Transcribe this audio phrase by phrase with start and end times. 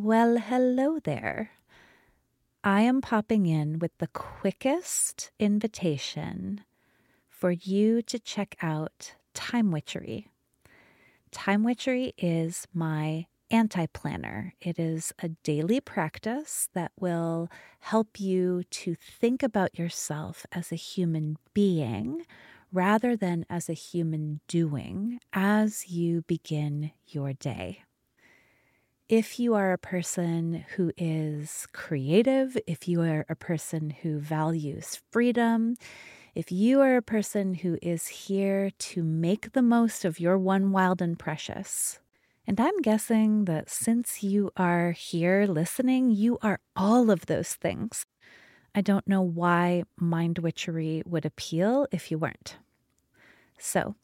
[0.00, 1.50] Well, hello there.
[2.62, 6.60] I am popping in with the quickest invitation
[7.28, 10.28] for you to check out Time Witchery.
[11.32, 14.54] Time Witchery is my anti planner.
[14.60, 17.48] It is a daily practice that will
[17.80, 22.24] help you to think about yourself as a human being
[22.72, 27.82] rather than as a human doing as you begin your day.
[29.08, 35.00] If you are a person who is creative, if you are a person who values
[35.10, 35.76] freedom,
[36.34, 40.72] if you are a person who is here to make the most of your one
[40.72, 42.00] wild and precious,
[42.46, 48.04] and I'm guessing that since you are here listening, you are all of those things.
[48.74, 52.58] I don't know why mind witchery would appeal if you weren't.
[53.56, 53.94] So,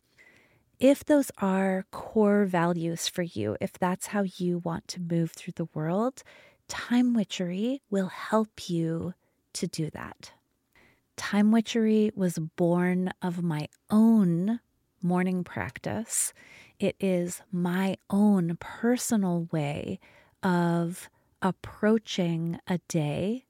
[0.78, 5.54] if those are core values for you, if that's how you want to move through
[5.56, 6.22] the world,
[6.68, 9.14] time witchery will help you
[9.54, 10.32] to do that.
[11.16, 14.60] Time witchery was born of my own
[15.00, 16.32] morning practice.
[16.80, 20.00] It is my own personal way
[20.42, 21.08] of
[21.40, 23.44] approaching a day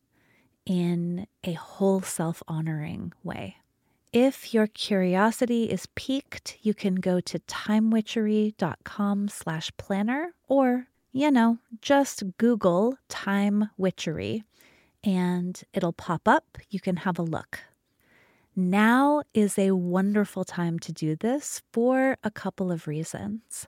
[0.67, 3.57] in a whole self honoring way.
[4.15, 11.59] If your curiosity is piqued, you can go to timewitchery.com slash planner or, you know,
[11.83, 14.45] just Google time witchery
[15.03, 16.59] and it'll pop up.
[16.71, 17.59] You can have a look.
[18.55, 23.67] Now is a wonderful time to do this for a couple of reasons.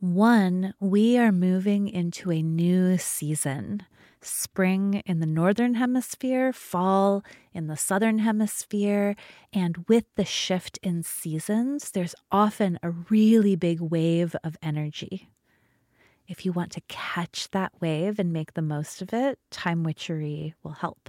[0.00, 3.84] One, we are moving into a new season.
[4.22, 7.22] Spring in the northern hemisphere, fall
[7.52, 9.14] in the southern hemisphere,
[9.52, 15.28] and with the shift in seasons, there's often a really big wave of energy.
[16.26, 20.54] If you want to catch that wave and make the most of it, time witchery
[20.62, 21.08] will help.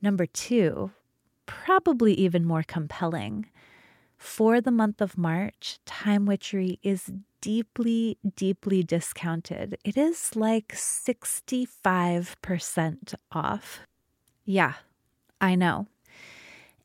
[0.00, 0.92] Number two,
[1.44, 3.50] probably even more compelling.
[4.20, 7.10] For the month of March, Time Witchery is
[7.40, 9.78] deeply, deeply discounted.
[9.82, 13.80] It is like 65% off.
[14.44, 14.74] Yeah,
[15.40, 15.86] I know.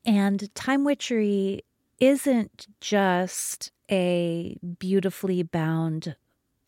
[0.06, 1.60] And Time Witchery
[2.00, 6.16] isn't just a beautifully bound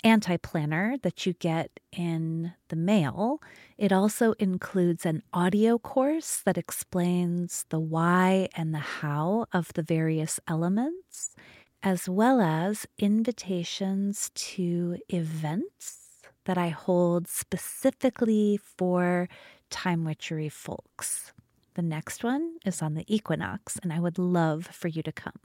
[0.04, 3.41] anti planner that you get in the mail.
[3.76, 9.82] It also includes an audio course that explains the why and the how of the
[9.82, 11.34] various elements,
[11.82, 19.28] as well as invitations to events that I hold specifically for
[19.70, 21.32] time witchery folks.
[21.75, 25.38] The next one is on the equinox, and I would love for you to come.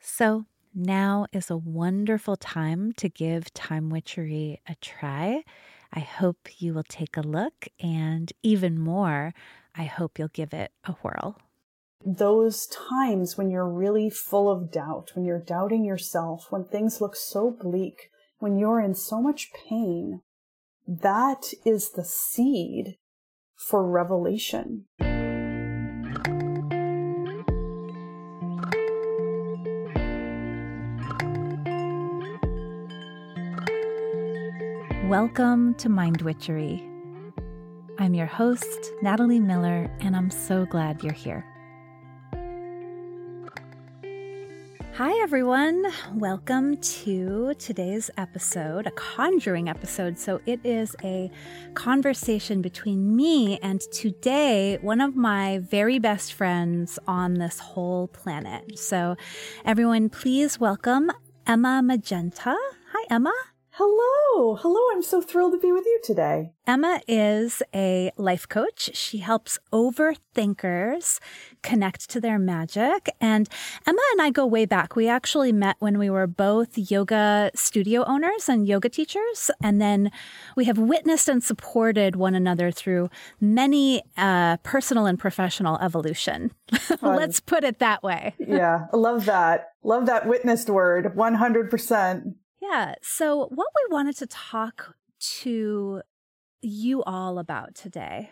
[0.00, 5.44] So, now is a wonderful time to give Time Witchery a try.
[5.92, 9.34] I hope you will take a look, and even more,
[9.74, 11.38] I hope you'll give it a whirl.
[12.04, 17.14] Those times when you're really full of doubt, when you're doubting yourself, when things look
[17.16, 20.22] so bleak, when you're in so much pain,
[20.86, 22.96] that is the seed
[23.56, 24.86] for revelation.
[35.10, 36.88] Welcome to Mind Witchery.
[37.98, 41.44] I'm your host, Natalie Miller, and I'm so glad you're here.
[44.94, 45.84] Hi, everyone.
[46.14, 50.16] Welcome to today's episode, a conjuring episode.
[50.16, 51.28] So, it is a
[51.74, 58.78] conversation between me and today one of my very best friends on this whole planet.
[58.78, 59.16] So,
[59.64, 61.10] everyone, please welcome
[61.48, 62.56] Emma Magenta.
[62.92, 63.34] Hi, Emma.
[63.72, 64.56] Hello.
[64.56, 64.80] Hello.
[64.92, 66.52] I'm so thrilled to be with you today.
[66.66, 68.90] Emma is a life coach.
[68.94, 71.18] She helps overthinkers
[71.62, 73.08] connect to their magic.
[73.20, 73.48] And
[73.86, 74.96] Emma and I go way back.
[74.96, 79.50] We actually met when we were both yoga studio owners and yoga teachers.
[79.62, 80.10] And then
[80.56, 83.08] we have witnessed and supported one another through
[83.40, 86.52] many uh, personal and professional evolution.
[87.02, 88.34] Let's put it that way.
[88.38, 88.86] yeah.
[88.92, 89.70] Love that.
[89.82, 91.14] Love that witnessed word.
[91.16, 92.34] 100%.
[92.60, 92.94] Yeah.
[93.02, 94.94] So, what we wanted to talk
[95.42, 96.02] to
[96.62, 98.30] you all about today,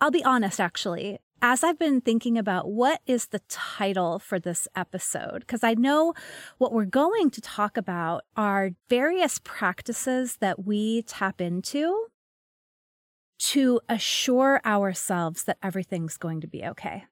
[0.00, 4.68] I'll be honest, actually, as I've been thinking about what is the title for this
[4.76, 6.12] episode, because I know
[6.58, 12.08] what we're going to talk about are various practices that we tap into
[13.38, 17.04] to assure ourselves that everything's going to be okay.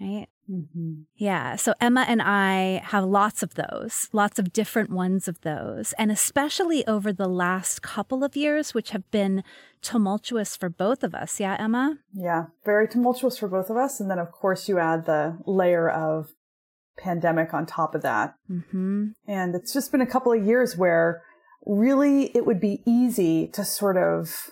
[0.00, 0.26] Right?
[0.50, 1.02] Mm-hmm.
[1.16, 1.56] Yeah.
[1.56, 5.92] So Emma and I have lots of those, lots of different ones of those.
[5.94, 9.44] And especially over the last couple of years, which have been
[9.82, 11.38] tumultuous for both of us.
[11.38, 11.98] Yeah, Emma?
[12.12, 14.00] Yeah, very tumultuous for both of us.
[14.00, 16.30] And then, of course, you add the layer of
[16.98, 18.34] pandemic on top of that.
[18.50, 19.08] Mm-hmm.
[19.26, 21.22] And it's just been a couple of years where
[21.66, 24.50] really it would be easy to sort of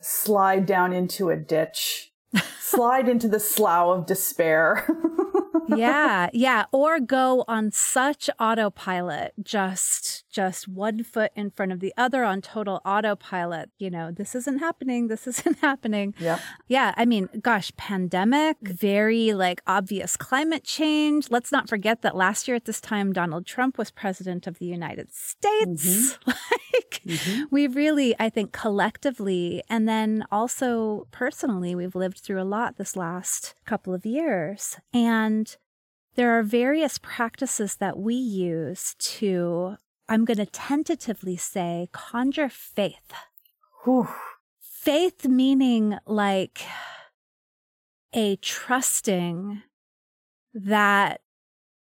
[0.00, 2.12] slide down into a ditch,
[2.60, 4.86] slide into the slough of despair.
[5.68, 11.92] yeah, yeah, or go on such autopilot, just just one foot in front of the
[11.96, 13.70] other on total autopilot.
[13.78, 16.14] You know, this isn't happening, this isn't happening.
[16.18, 16.38] Yeah.
[16.68, 21.30] Yeah, I mean, gosh, pandemic, very like obvious climate change.
[21.30, 24.66] Let's not forget that last year at this time Donald Trump was president of the
[24.66, 25.86] United States.
[25.86, 26.30] Mm-hmm.
[26.30, 27.44] like Mm-hmm.
[27.50, 32.96] we really, I think collectively and then also personally, we've lived through a lot this
[32.96, 34.78] last couple of years.
[34.92, 35.54] And
[36.14, 39.76] there are various practices that we use to,
[40.08, 43.12] I'm going to tentatively say, conjure faith.
[43.84, 44.08] Whew.
[44.60, 46.62] Faith meaning like
[48.12, 49.62] a trusting
[50.52, 51.20] that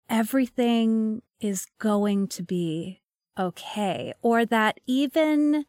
[0.08, 3.02] everything is going to be
[3.38, 5.66] okay, or that even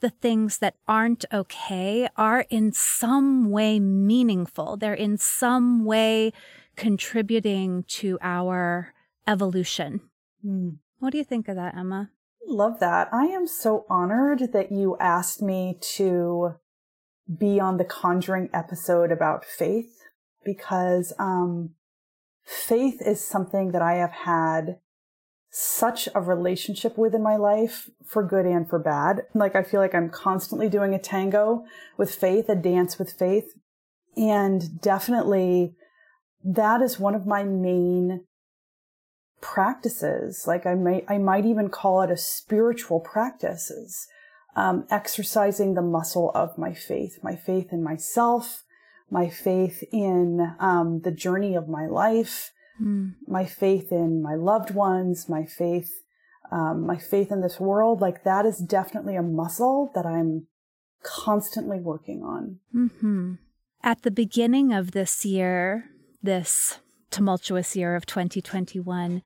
[0.00, 4.76] the things that aren't okay are in some way meaningful.
[4.76, 6.32] They're in some way
[6.76, 8.94] contributing to our
[9.26, 10.00] evolution.
[10.44, 10.76] Mm.
[10.98, 12.10] What do you think of that, Emma?
[12.46, 13.08] Love that.
[13.12, 16.54] I am so honored that you asked me to
[17.36, 20.04] be on the Conjuring episode about faith
[20.44, 21.70] because um,
[22.44, 24.78] faith is something that I have had
[25.60, 29.22] such a relationship with in my life for good and for bad.
[29.34, 31.64] Like I feel like I'm constantly doing a tango
[31.96, 33.58] with faith, a dance with faith.
[34.16, 35.74] And definitely
[36.44, 38.24] that is one of my main
[39.40, 40.44] practices.
[40.46, 44.06] Like I might, I might even call it a spiritual practices.
[44.54, 48.62] Um, exercising the muscle of my faith, my faith in myself,
[49.10, 52.52] my faith in um, the journey of my life,
[52.82, 53.14] Mm.
[53.26, 55.90] my faith in my loved ones, my faith,
[56.52, 58.00] um, my faith in this world.
[58.00, 60.46] Like that is definitely a muscle that I'm
[61.02, 62.58] constantly working on.
[62.74, 63.34] Mm-hmm.
[63.82, 65.90] At the beginning of this year,
[66.22, 66.78] this
[67.10, 69.22] tumultuous year of 2021,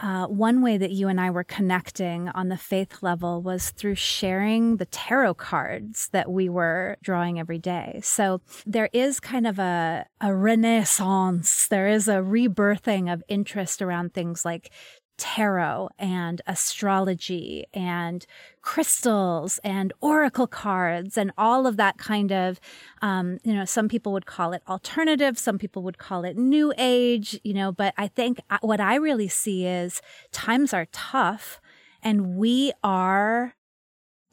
[0.00, 3.94] uh, one way that you and I were connecting on the faith level was through
[3.94, 8.00] sharing the tarot cards that we were drawing every day.
[8.02, 14.14] So there is kind of a, a renaissance, there is a rebirthing of interest around
[14.14, 14.70] things like
[15.16, 18.26] tarot and astrology and
[18.62, 22.60] crystals and oracle cards and all of that kind of
[23.02, 26.72] um, you know some people would call it alternative some people would call it new
[26.78, 30.02] age you know but i think uh, what i really see is
[30.32, 31.60] times are tough
[32.02, 33.54] and we are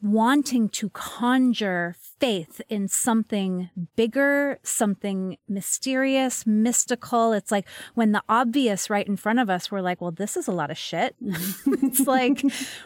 [0.02, 7.32] wanting to conjure faith in something bigger, something mysterious, mystical.
[7.32, 10.48] It's like when the obvious right in front of us, we're like, well, this is
[10.48, 11.14] a lot of shit.
[11.20, 12.42] it's like,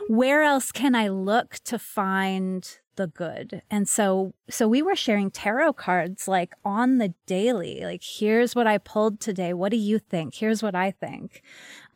[0.09, 3.63] where else can I look to find the good?
[3.71, 8.67] And so, so we were sharing tarot cards like on the daily, like, here's what
[8.67, 9.55] I pulled today.
[9.55, 10.35] What do you think?
[10.35, 11.43] Here's what I think.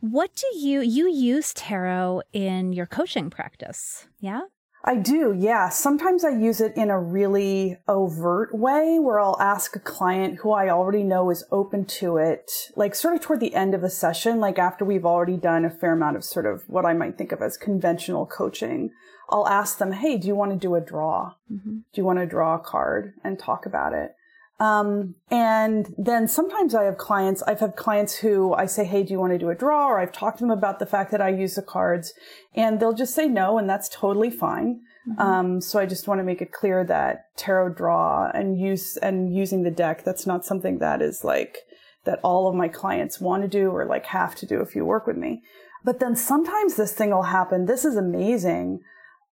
[0.00, 4.06] What do you, you use tarot in your coaching practice?
[4.18, 4.42] Yeah.
[4.82, 5.68] I do, yeah.
[5.68, 10.52] Sometimes I use it in a really overt way where I'll ask a client who
[10.52, 13.90] I already know is open to it, like sort of toward the end of a
[13.90, 17.18] session, like after we've already done a fair amount of sort of what I might
[17.18, 18.90] think of as conventional coaching.
[19.28, 21.34] I'll ask them, hey, do you want to do a draw?
[21.52, 21.70] Mm-hmm.
[21.92, 24.16] Do you want to draw a card and talk about it?
[24.60, 29.12] Um, and then sometimes I have clients, I've had clients who I say, Hey, do
[29.12, 29.88] you want to do a draw?
[29.88, 32.12] Or I've talked to them about the fact that I use the cards
[32.54, 33.56] and they'll just say no.
[33.56, 34.82] And that's totally fine.
[35.08, 35.20] Mm-hmm.
[35.20, 39.34] Um, so I just want to make it clear that tarot draw and use and
[39.34, 41.60] using the deck, that's not something that is like,
[42.04, 44.84] that all of my clients want to do or like have to do if you
[44.84, 45.42] work with me.
[45.84, 47.64] But then sometimes this thing will happen.
[47.64, 48.80] This is amazing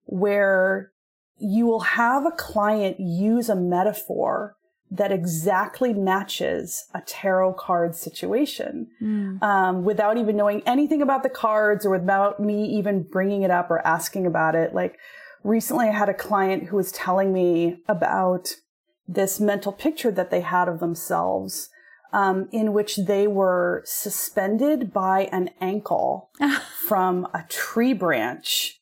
[0.05, 0.91] where
[1.39, 4.57] you will have a client use a metaphor
[4.97, 9.43] that exactly matches a tarot card situation Mm.
[9.43, 13.71] um, without even knowing anything about the cards or without me even bringing it up
[13.71, 14.75] or asking about it.
[14.75, 14.99] Like
[15.43, 18.55] recently, I had a client who was telling me about
[19.09, 21.71] this mental picture that they had of themselves.
[22.13, 26.31] Um, in which they were suspended by an ankle
[26.87, 28.79] from a tree branch.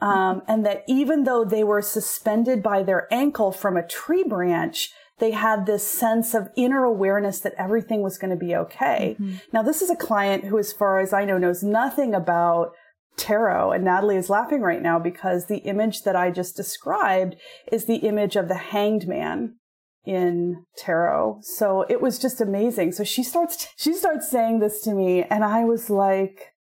[0.00, 4.92] Um, and that even though they were suspended by their ankle from a tree branch,
[5.20, 9.16] they had this sense of inner awareness that everything was going to be okay.
[9.20, 9.36] Mm-hmm.
[9.52, 12.72] Now, this is a client who, as far as I know, knows nothing about
[13.16, 13.72] tarot.
[13.72, 17.36] And Natalie is laughing right now because the image that I just described
[17.70, 19.56] is the image of the hanged man
[20.04, 21.40] in tarot.
[21.42, 22.92] So it was just amazing.
[22.92, 26.52] So she starts, she starts saying this to me and I was like,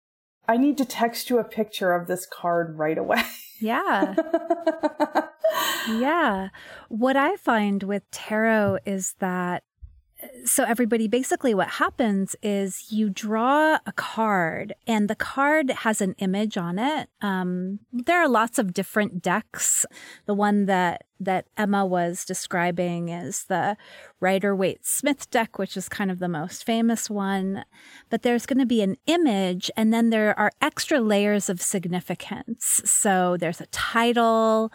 [0.49, 3.23] I need to text you a picture of this card right away.
[3.61, 4.15] Yeah.
[5.89, 6.49] yeah.
[6.89, 9.65] What I find with tarot is that
[10.45, 16.15] so everybody basically what happens is you draw a card and the card has an
[16.19, 17.09] image on it.
[17.21, 19.87] Um, there are lots of different decks.
[20.27, 23.77] The one that that emma was describing is the
[24.21, 27.65] rider waite smith deck which is kind of the most famous one.
[28.09, 32.83] But there's going to be an image and then there are extra layers of significance.
[32.85, 34.73] So there's a title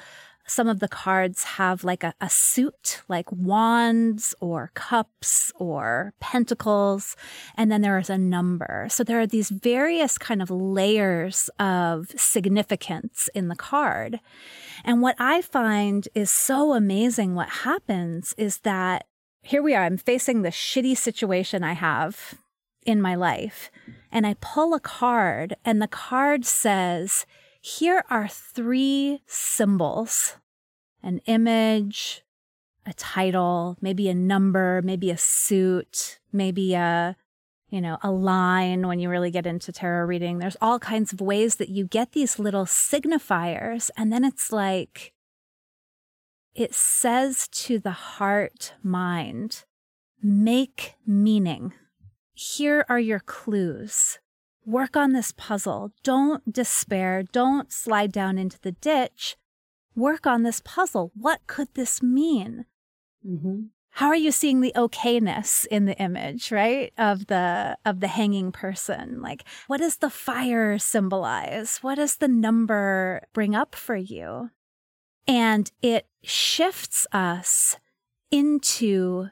[0.53, 7.15] some of the cards have like a, a, suit, like wands or cups or pentacles,
[7.57, 8.85] and then there is a number.
[8.89, 14.19] So there are these various kind of layers of significance in the card.
[14.85, 19.07] And what I find is so amazing what happens is that
[19.41, 22.35] here we are, I'm facing the shitty situation I have
[22.85, 23.71] in my life,
[24.11, 27.25] and I pull a card, and the card says,
[27.59, 30.35] here are three symbols
[31.03, 32.23] an image,
[32.85, 37.15] a title, maybe a number, maybe a suit, maybe a
[37.73, 40.37] you know, a line when you really get into tarot reading.
[40.37, 43.89] There's all kinds of ways that you get these little signifiers.
[43.97, 45.11] And then it's like,
[46.53, 49.63] it says to the heart mind,
[50.21, 51.73] make meaning.
[52.35, 54.19] Here are your clues.
[54.67, 55.93] Work on this puzzle.
[56.03, 57.23] Don't despair.
[57.23, 59.35] Don't slide down into the ditch.
[59.95, 61.11] Work on this puzzle.
[61.15, 62.65] What could this mean?
[63.27, 63.63] Mm-hmm.
[63.97, 66.91] How are you seeing the okayness in the image, right?
[66.97, 69.21] Of the of the hanging person.
[69.21, 71.77] Like, what does the fire symbolize?
[71.77, 74.49] What does the number bring up for you?
[75.27, 77.77] And it shifts us
[78.31, 79.27] into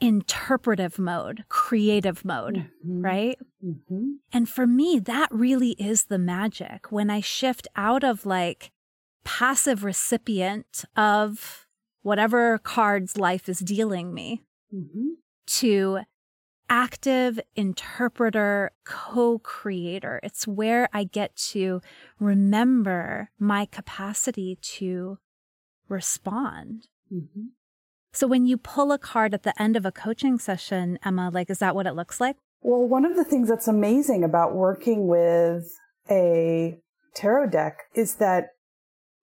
[0.00, 3.02] interpretive mode, creative mode, mm-hmm.
[3.02, 3.38] right?
[3.64, 4.10] Mm-hmm.
[4.32, 8.70] And for me, that really is the magic when I shift out of like
[9.28, 11.66] passive recipient of
[12.00, 14.42] whatever cards life is dealing me
[14.74, 15.08] mm-hmm.
[15.46, 15.98] to
[16.70, 20.18] active interpreter, co creator.
[20.22, 21.82] It's where I get to
[22.18, 25.18] remember my capacity to
[25.90, 26.88] respond.
[27.12, 27.48] Mm-hmm.
[28.14, 31.50] So when you pull a card at the end of a coaching session, Emma, like,
[31.50, 32.36] is that what it looks like?
[32.62, 35.70] Well, one of the things that's amazing about working with
[36.10, 36.78] a
[37.14, 38.46] tarot deck is that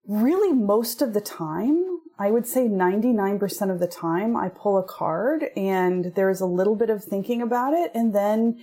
[0.06, 4.82] really most of the time, I would say 99% of the time, I pull a
[4.82, 7.90] card and there's a little bit of thinking about it.
[7.94, 8.58] And then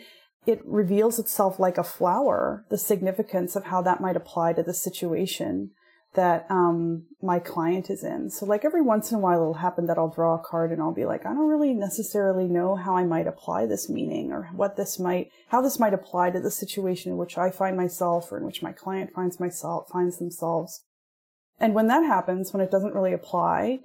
[0.46, 4.74] it reveals itself like a flower, the significance of how that might apply to the
[4.74, 5.72] situation
[6.16, 8.30] that um, my client is in.
[8.30, 10.82] So like every once in a while it'll happen that I'll draw a card and
[10.82, 14.50] I'll be like, I don't really necessarily know how I might apply this meaning or
[14.54, 18.32] what this might, how this might apply to the situation in which I find myself
[18.32, 20.82] or in which my client finds myself, finds themselves.
[21.60, 23.80] And when that happens, when it doesn't really apply,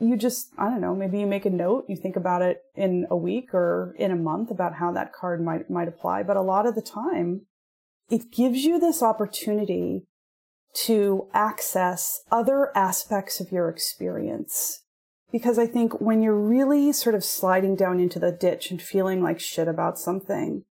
[0.00, 3.06] you just, I don't know, maybe you make a note, you think about it in
[3.10, 6.22] a week or in a month about how that card might, might apply.
[6.22, 7.42] But a lot of the time,
[8.08, 10.06] it gives you this opportunity
[10.72, 14.82] to access other aspects of your experience.
[15.30, 19.22] Because I think when you're really sort of sliding down into the ditch and feeling
[19.22, 20.64] like shit about something,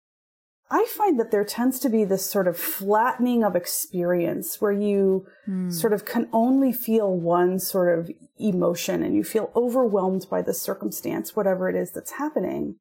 [0.70, 5.26] I find that there tends to be this sort of flattening of experience where you
[5.48, 5.72] mm.
[5.72, 10.52] sort of can only feel one sort of emotion and you feel overwhelmed by the
[10.52, 12.76] circumstance, whatever it is that's happening.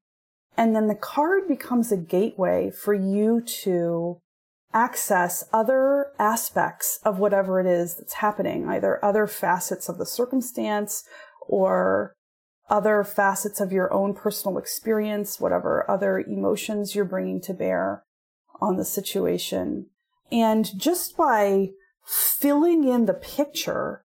[0.57, 4.19] And then the card becomes a gateway for you to
[4.73, 11.05] access other aspects of whatever it is that's happening, either other facets of the circumstance
[11.47, 12.16] or
[12.69, 18.03] other facets of your own personal experience, whatever other emotions you're bringing to bear
[18.59, 19.87] on the situation.
[20.31, 21.69] And just by
[22.05, 24.03] filling in the picture,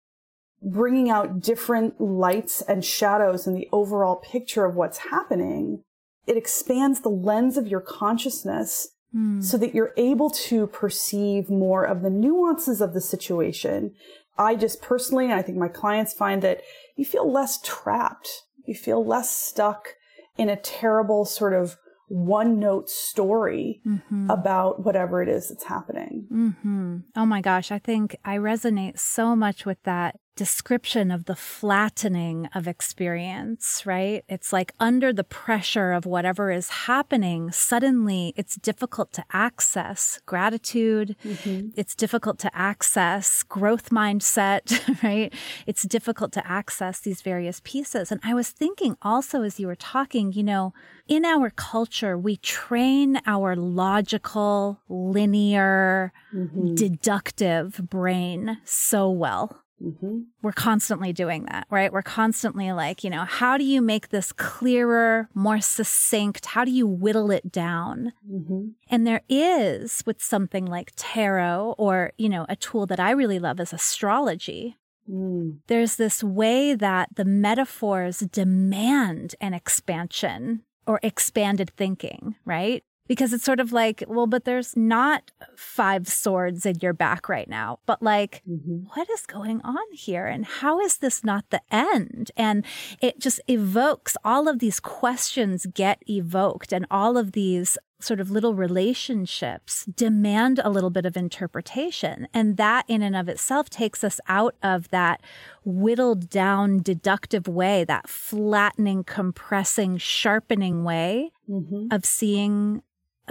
[0.62, 5.82] bringing out different lights and shadows in the overall picture of what's happening,
[6.26, 9.42] it expands the lens of your consciousness mm.
[9.42, 13.94] so that you're able to perceive more of the nuances of the situation.
[14.38, 16.62] I just personally, and I think my clients find that
[16.96, 19.94] you feel less trapped you feel less stuck
[20.36, 21.76] in a terrible sort of
[22.08, 24.28] one note story mm-hmm.
[24.28, 26.26] about whatever it is that's happening.
[26.30, 26.96] Mm-hmm.
[27.16, 27.72] Oh my gosh.
[27.72, 34.24] I think I resonate so much with that description of the flattening of experience, right?
[34.28, 41.16] It's like under the pressure of whatever is happening, suddenly it's difficult to access gratitude.
[41.24, 41.68] Mm-hmm.
[41.76, 45.32] It's difficult to access growth mindset, right?
[45.66, 48.10] It's difficult to access these various pieces.
[48.10, 50.72] And I was thinking also as you were talking, you know,
[51.08, 56.74] in our culture, we train our logical, linear, mm-hmm.
[56.74, 60.20] deductive brain so well Mm-hmm.
[60.42, 61.92] We're constantly doing that, right?
[61.92, 66.46] We're constantly like, you know, how do you make this clearer, more succinct?
[66.46, 68.12] How do you whittle it down?
[68.30, 68.68] Mm-hmm.
[68.88, 73.38] And there is with something like tarot or, you know, a tool that I really
[73.38, 74.76] love is astrology.
[75.10, 75.58] Mm.
[75.66, 82.84] There's this way that the metaphors demand an expansion or expanded thinking, right?
[83.08, 87.48] Because it's sort of like, well, but there's not five swords in your back right
[87.48, 87.78] now.
[87.86, 88.84] But like, mm-hmm.
[88.94, 90.26] what is going on here?
[90.26, 92.30] And how is this not the end?
[92.36, 92.64] And
[93.00, 98.30] it just evokes all of these questions get evoked and all of these sort of
[98.30, 102.26] little relationships demand a little bit of interpretation.
[102.34, 105.22] And that in and of itself takes us out of that
[105.64, 111.88] whittled down deductive way, that flattening, compressing, sharpening way mm-hmm.
[111.90, 112.82] of seeing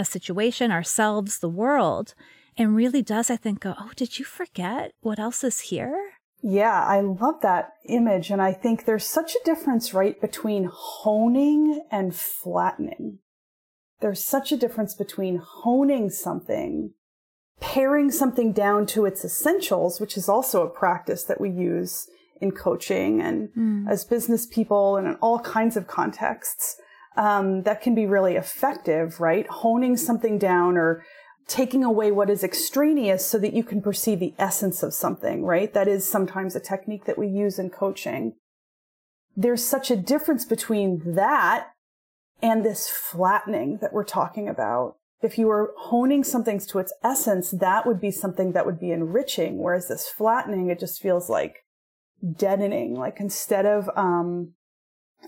[0.01, 2.13] a situation, ourselves, the world,
[2.57, 6.11] and really does, I think, go, oh, did you forget what else is here?
[6.43, 8.29] Yeah, I love that image.
[8.31, 13.19] And I think there's such a difference, right, between honing and flattening.
[14.01, 16.93] There's such a difference between honing something,
[17.59, 22.07] paring something down to its essentials, which is also a practice that we use
[22.41, 23.87] in coaching and mm.
[23.87, 26.75] as business people and in all kinds of contexts
[27.17, 29.47] um, that can be really effective, right?
[29.47, 31.03] Honing something down or
[31.47, 35.73] taking away what is extraneous so that you can perceive the essence of something, right?
[35.73, 38.35] That is sometimes a technique that we use in coaching.
[39.35, 41.71] There's such a difference between that
[42.41, 44.95] and this flattening that we're talking about.
[45.21, 48.91] If you were honing something to its essence, that would be something that would be
[48.91, 49.57] enriching.
[49.57, 51.57] Whereas this flattening, it just feels like
[52.37, 52.95] deadening.
[52.95, 54.53] Like instead of, um,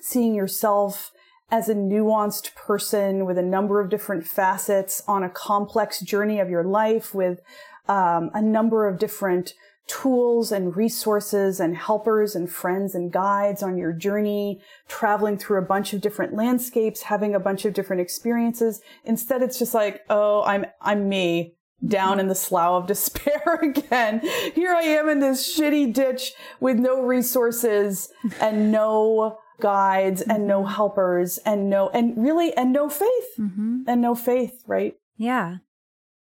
[0.02, 1.12] seeing yourself
[1.52, 6.50] as a nuanced person with a number of different facets on a complex journey of
[6.50, 7.42] your life with
[7.88, 9.54] um, a number of different
[9.88, 15.66] tools and resources and helpers and friends and guides on your journey, traveling through a
[15.66, 18.82] bunch of different landscapes, having a bunch of different experiences.
[19.04, 24.22] Instead, it's just like, oh, I'm, I'm me down in the slough of despair again.
[24.56, 30.32] Here I am in this shitty ditch with no resources and no guides mm-hmm.
[30.32, 30.74] and no mm-hmm.
[30.74, 33.84] helpers and no, and really, and no faith mm-hmm.
[33.88, 34.96] and no faith, right?
[35.18, 35.58] Yeah.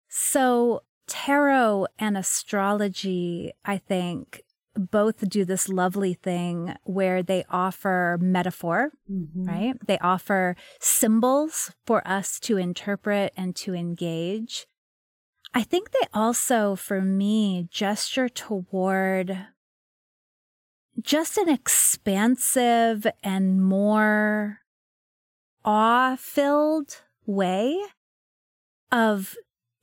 [0.10, 4.42] So tarot and astrology, I think,
[4.76, 9.44] both do this lovely thing where they offer metaphor, mm-hmm.
[9.44, 9.76] right?
[9.86, 14.68] They offer symbols for us to interpret and to engage.
[15.54, 19.48] I think they also, for me, gesture toward
[21.02, 24.60] just an expansive and more
[25.64, 27.80] awe filled way
[28.92, 29.36] of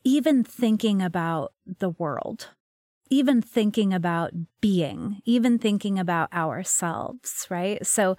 [0.05, 2.49] even thinking about the world,
[3.11, 7.85] even thinking about being, even thinking about ourselves, right?
[7.87, 8.17] So,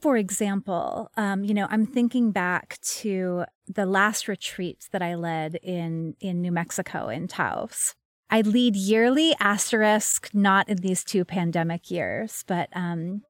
[0.00, 5.56] for example, um, you know, I'm thinking back to the last retreat that I led
[5.56, 7.94] in in New Mexico in Taos.
[8.32, 13.24] I lead yearly asterisk, not in these two pandemic years, but um,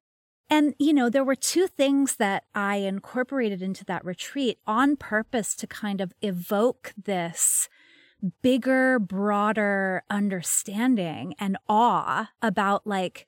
[0.48, 5.56] and you know there were two things that I incorporated into that retreat on purpose
[5.56, 7.68] to kind of evoke this
[8.42, 13.26] bigger, broader understanding and awe about like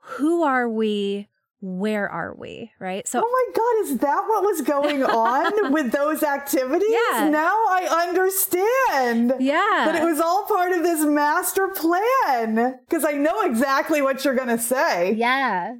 [0.00, 1.28] who are we?
[1.60, 2.72] Where are we?
[2.78, 3.06] Right.
[3.08, 6.88] So, oh my God, is that what was going on with those activities?
[6.90, 7.28] Yeah.
[7.28, 9.34] Now I understand.
[9.40, 9.84] Yeah.
[9.86, 12.78] That it was all part of this master plan.
[12.88, 15.14] Because I know exactly what you're going to say.
[15.14, 15.76] Yeah.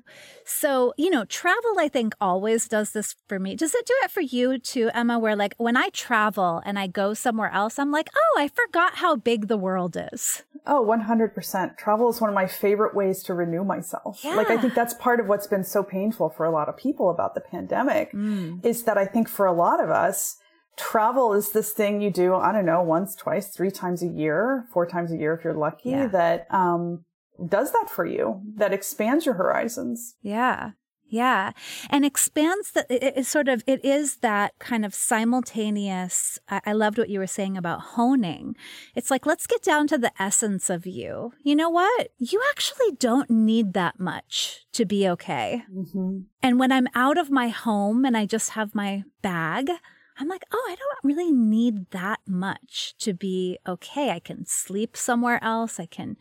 [0.47, 3.57] So, you know, travel, I think, always does this for me.
[3.57, 5.19] Does it do it for you too, Emma?
[5.19, 8.97] Where, like, when I travel and I go somewhere else, I'm like, oh, I forgot
[8.97, 10.45] how big the world is.
[10.65, 11.77] Oh, 100%.
[11.77, 14.21] Travel is one of my favorite ways to renew myself.
[14.23, 14.37] Yeah.
[14.37, 17.11] Like, I think that's part of what's been so painful for a lot of people
[17.11, 18.65] about the pandemic mm.
[18.65, 20.37] is that I think for a lot of us,
[20.77, 24.67] travel is this thing you do, I don't know, once, twice, three times a year,
[24.73, 26.07] four times a year if you're lucky, yeah.
[26.09, 27.05] that, um,
[27.49, 30.17] does that for you, that expands your horizons.
[30.23, 30.73] Yeah.
[31.09, 31.53] Yeah.
[31.89, 36.39] And expands the, it, it sort of, it is that kind of simultaneous.
[36.49, 38.57] I, I loved what you were saying about honing.
[38.97, 41.33] It's like, let's get down to the essence of you.
[41.45, 42.09] You know what?
[42.19, 45.63] You actually don't need that much to be okay.
[45.73, 46.23] Mm-hmm.
[46.43, 49.71] And when I'm out of my home and I just have my bag,
[50.19, 54.11] I'm like, oh, I don't really need that much to be okay.
[54.11, 55.79] I can sleep somewhere else.
[55.79, 56.17] I can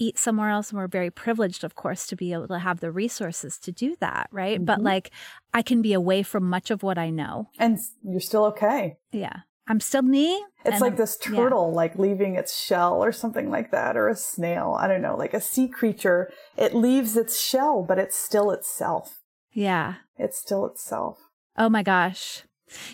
[0.00, 0.70] eat somewhere else.
[0.70, 3.94] And we're very privileged, of course, to be able to have the resources to do
[4.00, 4.28] that.
[4.32, 4.56] Right.
[4.56, 4.64] Mm-hmm.
[4.64, 5.12] But like,
[5.54, 7.50] I can be away from much of what I know.
[7.58, 8.96] And you're still okay.
[9.12, 9.40] Yeah.
[9.68, 10.44] I'm still me.
[10.64, 11.76] It's like I'm, this turtle, yeah.
[11.76, 14.76] like leaving its shell or something like that, or a snail.
[14.76, 16.32] I don't know, like a sea creature.
[16.56, 19.20] It leaves its shell, but it's still itself.
[19.52, 19.94] Yeah.
[20.16, 21.18] It's still itself.
[21.56, 22.42] Oh my gosh.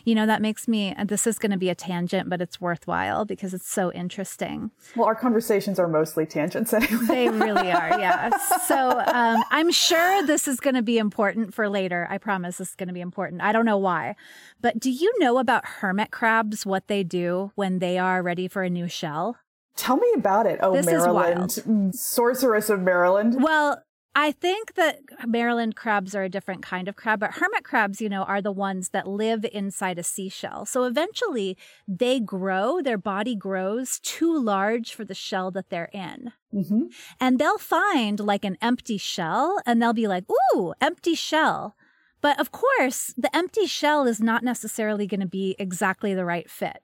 [0.05, 3.25] You know, that makes me, this is going to be a tangent, but it's worthwhile
[3.25, 4.71] because it's so interesting.
[4.95, 7.07] Well, our conversations are mostly tangents anyway.
[7.07, 8.37] they really are, yeah.
[8.67, 12.07] So um, I'm sure this is going to be important for later.
[12.11, 13.43] I promise this is going to be important.
[13.43, 14.17] I don't know why.
[14.61, 18.63] But do you know about hermit crabs, what they do when they are ready for
[18.63, 19.37] a new shell?
[19.77, 20.59] Tell me about it.
[20.63, 23.43] Oh, this Maryland, sorceress of Maryland.
[23.43, 23.83] Well,
[24.19, 28.09] I think that Maryland crabs are a different kind of crab, but hermit crabs, you
[28.09, 30.65] know, are the ones that live inside a seashell.
[30.65, 36.33] So eventually they grow, their body grows too large for the shell that they're in.
[36.55, 36.85] Mm-hmm.
[37.21, 40.25] And they'll find like an empty shell and they'll be like,
[40.55, 41.77] ooh, empty shell.
[42.23, 46.49] But of course, the empty shell is not necessarily going to be exactly the right
[46.49, 46.81] fit.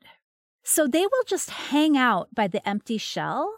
[0.64, 3.54] So they will just hang out by the empty shell.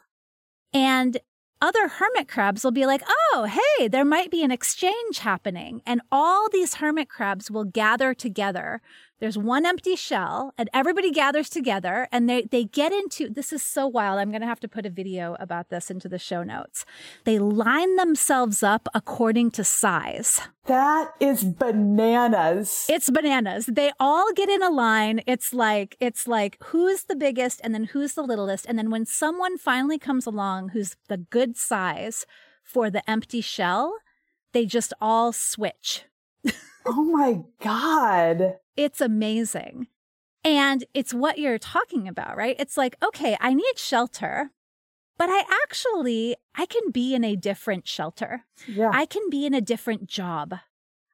[0.72, 1.18] And
[1.64, 3.48] other hermit crabs will be like, oh,
[3.78, 5.80] hey, there might be an exchange happening.
[5.86, 8.82] And all these hermit crabs will gather together
[9.20, 13.62] there's one empty shell and everybody gathers together and they, they get into this is
[13.62, 14.18] so wild.
[14.18, 16.84] I'm going to have to put a video about this into the show notes.
[17.24, 20.40] They line themselves up according to size.
[20.66, 22.86] That is bananas.
[22.88, 23.66] It's bananas.
[23.66, 25.20] They all get in a line.
[25.26, 28.66] It's like, it's like who's the biggest and then who's the littlest.
[28.66, 32.26] And then when someone finally comes along who's the good size
[32.62, 33.94] for the empty shell,
[34.52, 36.04] they just all switch.
[36.86, 38.56] Oh my God.
[38.76, 39.88] It's amazing.
[40.44, 42.56] And it's what you're talking about, right?
[42.58, 44.50] It's like, okay, I need shelter,
[45.16, 48.44] but I actually, I can be in a different shelter.
[48.68, 48.90] Yeah.
[48.92, 50.56] I can be in a different job.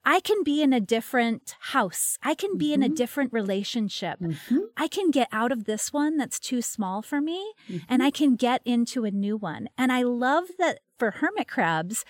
[0.05, 2.19] I can be in a different house.
[2.23, 2.75] I can be mm-hmm.
[2.75, 2.95] in a mm-hmm.
[2.95, 4.19] different relationship.
[4.19, 4.59] Mm-hmm.
[4.77, 7.85] I can get out of this one that's too small for me mm-hmm.
[7.89, 9.69] and I can get into a new one.
[9.77, 12.05] And I love that for hermit crabs,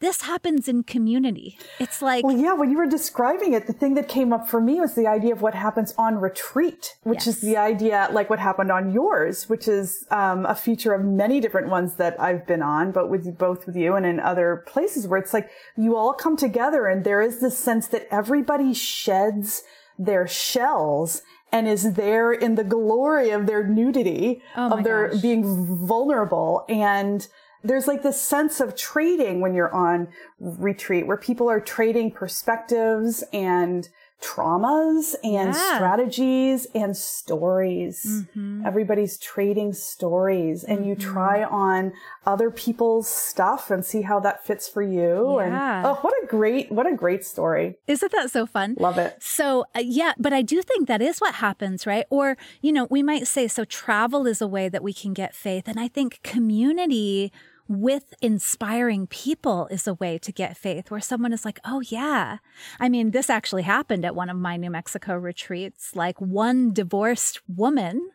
[0.00, 1.58] this happens in community.
[1.78, 2.24] It's like.
[2.24, 4.94] Well, yeah, when you were describing it, the thing that came up for me was
[4.94, 7.28] the idea of what happens on retreat, which yes.
[7.28, 11.40] is the idea like what happened on yours, which is um, a feature of many
[11.40, 15.06] different ones that I've been on, but with both with you and in other places
[15.06, 19.62] where it's like you all come together and there is this sense that everybody sheds
[19.98, 25.22] their shells and is there in the glory of their nudity, oh of their gosh.
[25.22, 27.28] being vulnerable and
[27.66, 33.24] there's like this sense of trading when you're on retreat where people are trading perspectives
[33.32, 33.88] and
[34.22, 35.74] traumas and yeah.
[35.76, 38.02] strategies and stories.
[38.06, 38.64] Mm-hmm.
[38.64, 40.88] Everybody's trading stories and mm-hmm.
[40.88, 41.92] you try on
[42.24, 45.36] other people's stuff and see how that fits for you.
[45.38, 45.44] Yeah.
[45.44, 47.76] And oh, what a great, what a great story.
[47.86, 48.76] Isn't that so fun?
[48.78, 49.16] Love it.
[49.20, 52.06] So, uh, yeah, but I do think that is what happens, right?
[52.08, 55.34] Or, you know, we might say, so travel is a way that we can get
[55.34, 55.68] faith.
[55.68, 57.32] And I think community
[57.68, 62.38] with inspiring people is a way to get faith where someone is like, oh, yeah.
[62.78, 65.94] I mean, this actually happened at one of my New Mexico retreats.
[65.94, 68.10] Like one divorced woman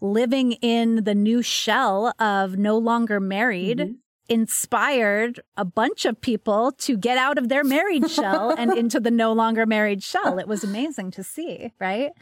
[0.00, 3.78] living in the new shell of no longer married.
[3.78, 3.92] Mm-hmm
[4.28, 9.10] inspired a bunch of people to get out of their married shell and into the
[9.10, 10.38] no longer married shell.
[10.38, 12.12] It was amazing to see, right?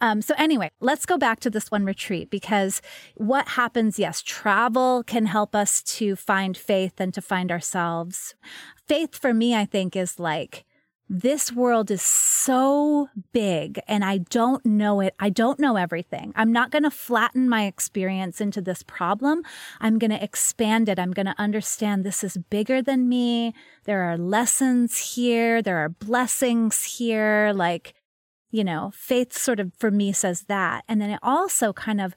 [0.00, 2.80] Um, so, anyway, let's go back to this one retreat because
[3.16, 8.34] what happens, yes, travel can help us to find faith and to find ourselves.
[8.86, 10.64] Faith for me, I think, is like
[11.08, 15.14] this world is so big and I don't know it.
[15.18, 16.32] I don't know everything.
[16.36, 19.42] I'm not going to flatten my experience into this problem.
[19.80, 20.98] I'm going to expand it.
[20.98, 23.54] I'm going to understand this is bigger than me.
[23.84, 25.62] There are lessons here.
[25.62, 27.52] There are blessings here.
[27.54, 27.94] Like,
[28.50, 30.84] you know, faith sort of for me says that.
[30.88, 32.14] And then it also kind of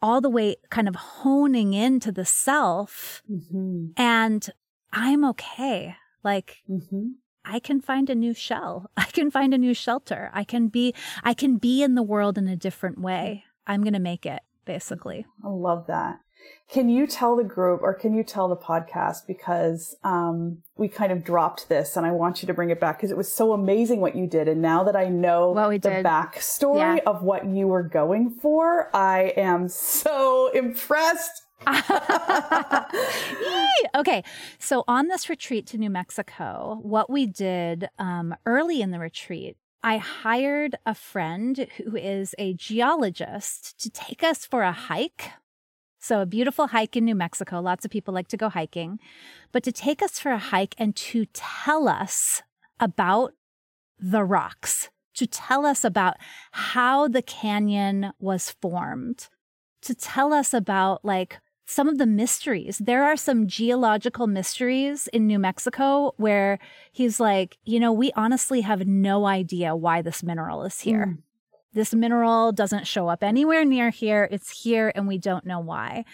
[0.00, 3.88] all the way kind of honing into the self mm-hmm.
[3.96, 4.50] and
[4.92, 5.96] I'm okay.
[6.22, 7.08] Like, mm-hmm.
[7.48, 8.90] I can find a new shell.
[8.96, 10.30] I can find a new shelter.
[10.34, 13.44] I can be I can be in the world in a different way.
[13.66, 15.24] I'm going to make it basically.
[15.42, 16.20] I love that.
[16.70, 21.10] can you tell the group or can you tell the podcast because um, we kind
[21.10, 23.52] of dropped this and I want you to bring it back because it was so
[23.52, 24.46] amazing what you did.
[24.46, 26.04] And now that I know the did.
[26.04, 27.10] backstory yeah.
[27.10, 31.42] of what you were going for, I am so impressed.
[33.96, 34.22] Okay,
[34.58, 39.56] so on this retreat to New Mexico, what we did um, early in the retreat
[39.82, 45.30] I hired a friend who is a geologist to take us for a hike.
[46.00, 47.60] So, a beautiful hike in New Mexico.
[47.60, 48.98] Lots of people like to go hiking,
[49.52, 52.42] but to take us for a hike and to tell us
[52.80, 53.34] about
[53.98, 56.16] the rocks, to tell us about
[56.52, 59.28] how the canyon was formed,
[59.82, 61.38] to tell us about like
[61.68, 62.78] some of the mysteries.
[62.78, 66.58] There are some geological mysteries in New Mexico where
[66.90, 71.06] he's like, you know, we honestly have no idea why this mineral is here.
[71.06, 71.18] Mm.
[71.74, 74.26] This mineral doesn't show up anywhere near here.
[74.32, 76.06] It's here and we don't know why.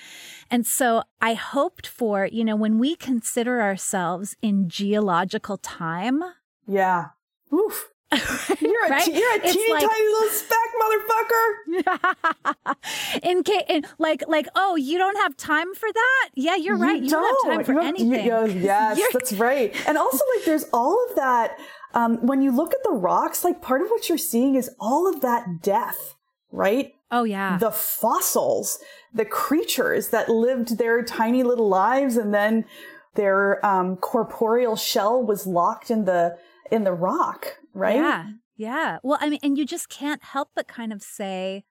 [0.51, 6.21] And so I hoped for, you know, when we consider ourselves in geological time.
[6.67, 7.11] Yeah.
[7.53, 7.94] Oof.
[8.61, 9.07] You're a, right?
[9.07, 12.75] you're a teeny like, tiny little speck, motherfucker.
[13.23, 16.31] in case, in, like, like, oh, you don't have time for that?
[16.35, 16.99] Yeah, you're right.
[16.99, 17.23] You, you don't.
[17.23, 17.51] don't.
[17.51, 18.27] have time for have, anything.
[18.27, 19.75] You, yes, that's right.
[19.87, 21.59] And also, like, there's all of that.
[21.95, 25.07] Um, when you look at the rocks, like, part of what you're seeing is all
[25.13, 26.17] of that death,
[26.51, 26.95] right?
[27.11, 27.59] Oh yeah.
[27.59, 28.79] The fossils,
[29.13, 32.65] the creatures that lived their tiny little lives, and then
[33.15, 36.37] their um, corporeal shell was locked in the
[36.71, 37.97] in the rock right?
[37.97, 38.31] Yeah.
[38.57, 38.99] Yeah.
[39.03, 41.65] Well, I mean, and you just can't help but kind of say,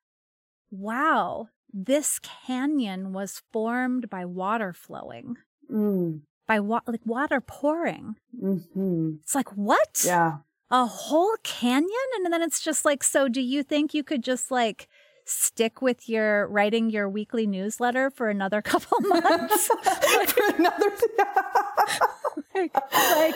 [0.69, 5.37] wow, this canyon was formed by water flowing.
[5.71, 6.21] Mm.
[6.45, 8.15] By wa- like water pouring.
[8.41, 9.15] Mm-hmm.
[9.21, 10.03] It's like, what?
[10.05, 10.37] Yeah.
[10.69, 11.89] A whole canyon?
[12.15, 14.89] And then it's just like, so do you think you could just like
[15.25, 19.67] stick with your writing your weekly newsletter for another couple months?
[19.67, 20.91] for another
[22.55, 23.35] like, like,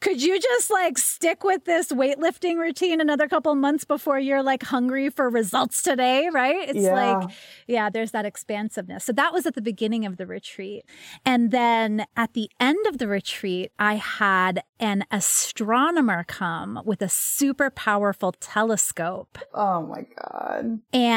[0.00, 4.62] could you just like stick with this weightlifting routine another couple months before you're like
[4.62, 6.68] hungry for results today, right?
[6.68, 6.92] It's yeah.
[6.92, 7.30] like,
[7.66, 9.04] yeah, there's that expansiveness.
[9.04, 10.84] So that was at the beginning of the retreat.
[11.24, 17.08] And then at the end of the retreat, I had an astronomer come with a
[17.08, 19.38] super powerful telescope.
[19.54, 20.80] Oh my God.
[20.92, 21.09] And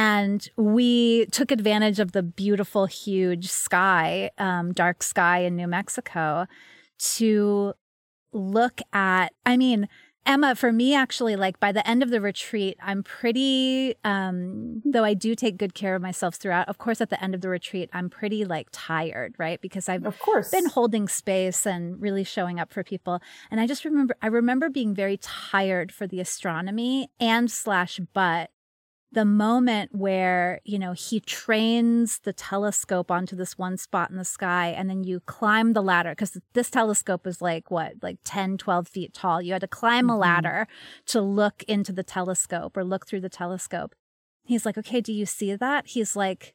[0.57, 6.47] we took advantage of the beautiful, huge sky, um, dark sky in New Mexico
[7.15, 7.73] to
[8.31, 9.87] look at, I mean,
[10.25, 15.03] Emma, for me, actually, like by the end of the retreat, I'm pretty, um, though
[15.03, 16.69] I do take good care of myself throughout.
[16.69, 19.59] Of course, at the end of the retreat, I'm pretty like tired, right?
[19.59, 23.19] Because I've of course been holding space and really showing up for people.
[23.51, 28.49] And I just remember, I remember being very tired for the astronomy and slash but
[29.13, 34.25] the moment where, you know, he trains the telescope onto this one spot in the
[34.25, 38.57] sky and then you climb the ladder because this telescope is like what, like 10,
[38.57, 39.41] 12 feet tall.
[39.41, 40.21] You had to climb a mm-hmm.
[40.21, 40.67] ladder
[41.07, 43.95] to look into the telescope or look through the telescope.
[44.43, 45.87] He's like, okay, do you see that?
[45.87, 46.53] He's like,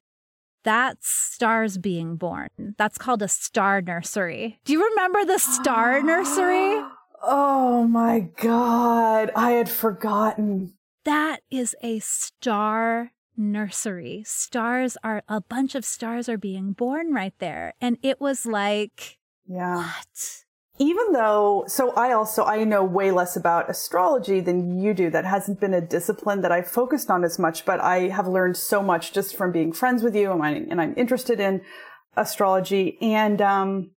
[0.64, 2.49] that's stars being born.
[2.77, 4.59] That's called a star nursery.
[4.64, 6.83] Do you remember the star nursery?
[7.21, 9.33] Oh my God.
[9.35, 14.22] I had forgotten that is a star nursery.
[14.26, 17.74] Stars are a bunch of stars are being born right there.
[17.80, 19.76] And it was like, yeah.
[19.76, 20.44] What?
[20.80, 25.11] Even though, so I also, I know way less about astrology than you do.
[25.11, 28.56] That hasn't been a discipline that I've focused on as much, but I have learned
[28.56, 31.62] so much just from being friends with you and, I, and I'm interested in
[32.16, 32.96] astrology.
[33.00, 33.90] And, um,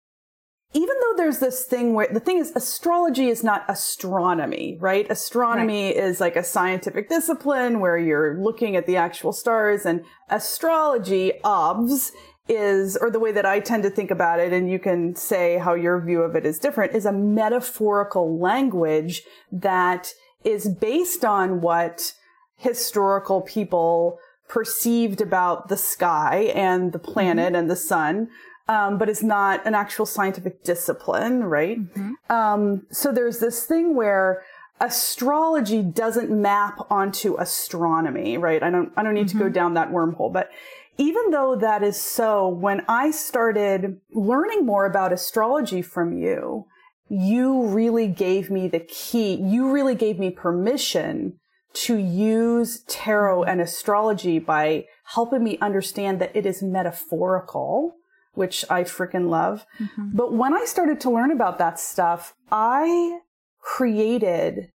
[0.74, 5.10] even though there's this thing where the thing is astrology is not astronomy, right?
[5.10, 5.96] Astronomy right.
[5.96, 12.14] is like a scientific discipline where you're looking at the actual stars and astrology, obs,
[12.48, 15.58] is, or the way that I tend to think about it, and you can say
[15.58, 21.62] how your view of it is different, is a metaphorical language that is based on
[21.62, 22.14] what
[22.56, 27.56] historical people perceived about the sky and the planet mm-hmm.
[27.56, 28.30] and the sun
[28.72, 31.78] um, but it's not an actual scientific discipline, right?
[31.78, 32.34] Mm-hmm.
[32.34, 34.44] Um, so there's this thing where
[34.80, 38.64] astrology doesn't map onto astronomy, right?
[38.64, 39.40] I don't, I don't need mm-hmm.
[39.40, 39.54] to go mm-hmm.
[39.54, 40.50] down that wormhole, but
[40.98, 46.66] even though that is so, when I started learning more about astrology from you,
[47.10, 49.36] you really gave me the key.
[49.36, 51.40] You really gave me permission
[51.74, 57.98] to use tarot and astrology by helping me understand that it is metaphorical
[58.34, 59.66] which I freaking love.
[59.80, 60.10] Mm-hmm.
[60.14, 63.20] But when I started to learn about that stuff, I
[63.62, 64.72] created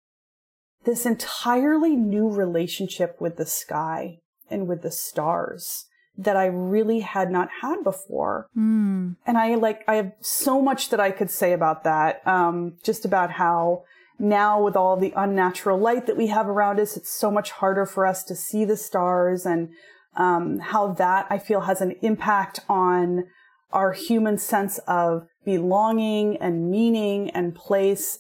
[0.84, 4.18] this entirely new relationship with the sky
[4.50, 5.86] and with the stars
[6.18, 8.48] that I really had not had before.
[8.56, 9.16] Mm.
[9.26, 12.26] And I like, I have so much that I could say about that.
[12.28, 13.84] Um, just about how
[14.20, 17.86] now with all the unnatural light that we have around us, it's so much harder
[17.86, 19.70] for us to see the stars and,
[20.16, 23.24] um, how that I feel has an impact on
[23.74, 28.20] our human sense of belonging and meaning and place.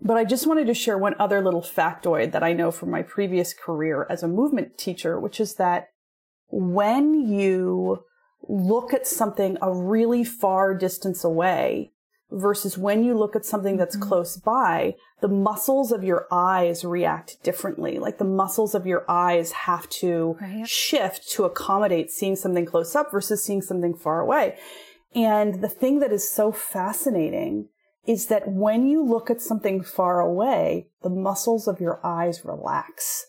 [0.00, 3.02] But I just wanted to share one other little factoid that I know from my
[3.02, 5.88] previous career as a movement teacher, which is that
[6.50, 8.04] when you
[8.48, 11.92] look at something a really far distance away
[12.30, 14.08] versus when you look at something that's mm-hmm.
[14.08, 17.98] close by, the muscles of your eyes react differently.
[17.98, 20.68] Like the muscles of your eyes have to right.
[20.68, 24.58] shift to accommodate seeing something close up versus seeing something far away.
[25.14, 27.68] And the thing that is so fascinating
[28.04, 33.26] is that when you look at something far away, the muscles of your eyes relax.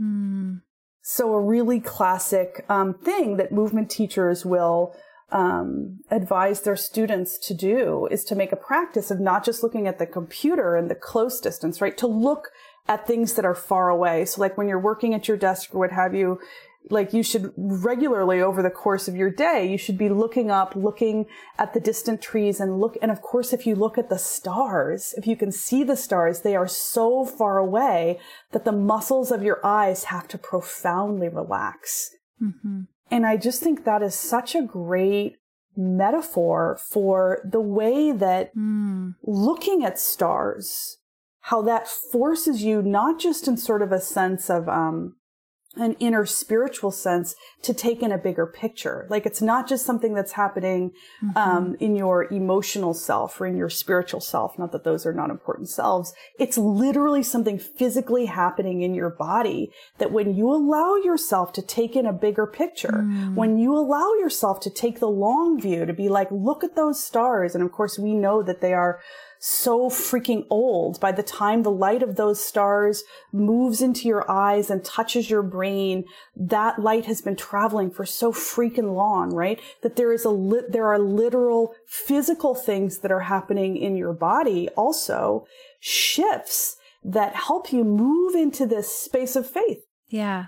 [0.00, 0.62] Mm.
[1.00, 4.96] So a really classic um, thing that movement teachers will
[5.32, 9.88] um, advise their students to do is to make a practice of not just looking
[9.88, 11.96] at the computer and the close distance, right?
[11.98, 12.50] To look
[12.88, 14.24] at things that are far away.
[14.24, 16.38] So like when you're working at your desk or what have you,
[16.88, 20.76] like you should regularly over the course of your day, you should be looking up,
[20.76, 21.26] looking
[21.58, 22.96] at the distant trees and look.
[23.02, 26.42] And of course, if you look at the stars, if you can see the stars,
[26.42, 28.20] they are so far away
[28.52, 32.10] that the muscles of your eyes have to profoundly relax.
[32.40, 32.82] Mm-hmm.
[33.10, 35.36] And I just think that is such a great
[35.76, 39.14] metaphor for the way that mm.
[39.22, 40.98] looking at stars,
[41.40, 45.16] how that forces you not just in sort of a sense of, um,
[45.76, 49.06] an inner spiritual sense to take in a bigger picture.
[49.10, 51.36] Like it's not just something that's happening mm-hmm.
[51.36, 54.58] um, in your emotional self or in your spiritual self.
[54.58, 56.14] Not that those are not important selves.
[56.38, 61.96] It's literally something physically happening in your body that when you allow yourself to take
[61.96, 63.34] in a bigger picture, mm.
[63.34, 67.02] when you allow yourself to take the long view, to be like, look at those
[67.02, 67.54] stars.
[67.54, 69.00] And of course, we know that they are
[69.48, 70.98] so freaking old.
[70.98, 75.44] By the time the light of those stars moves into your eyes and touches your
[75.44, 76.04] brain,
[76.34, 79.60] that light has been traveling for so freaking long, right?
[79.84, 84.12] That there is a li- there are literal physical things that are happening in your
[84.12, 85.46] body also
[85.78, 89.86] shifts that help you move into this space of faith.
[90.08, 90.46] Yeah.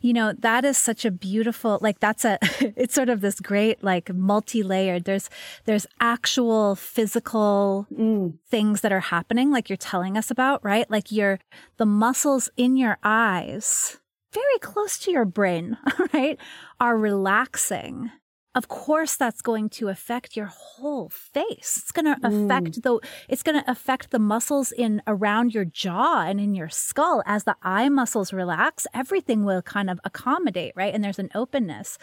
[0.00, 3.82] You know, that is such a beautiful, like that's a, it's sort of this great,
[3.82, 5.04] like multi-layered.
[5.04, 5.30] There's,
[5.64, 8.34] there's actual physical mm.
[8.48, 10.90] things that are happening, like you're telling us about, right?
[10.90, 11.38] Like your,
[11.76, 13.98] the muscles in your eyes,
[14.32, 15.76] very close to your brain,
[16.12, 16.38] right,
[16.78, 18.10] are relaxing
[18.54, 21.78] of course that's going to affect your whole face.
[21.82, 22.82] It's going to affect mm.
[22.82, 27.22] the it's going to affect the muscles in around your jaw and in your skull.
[27.26, 30.92] As the eye muscles relax everything will kind of accommodate right?
[30.92, 31.98] And there's an openness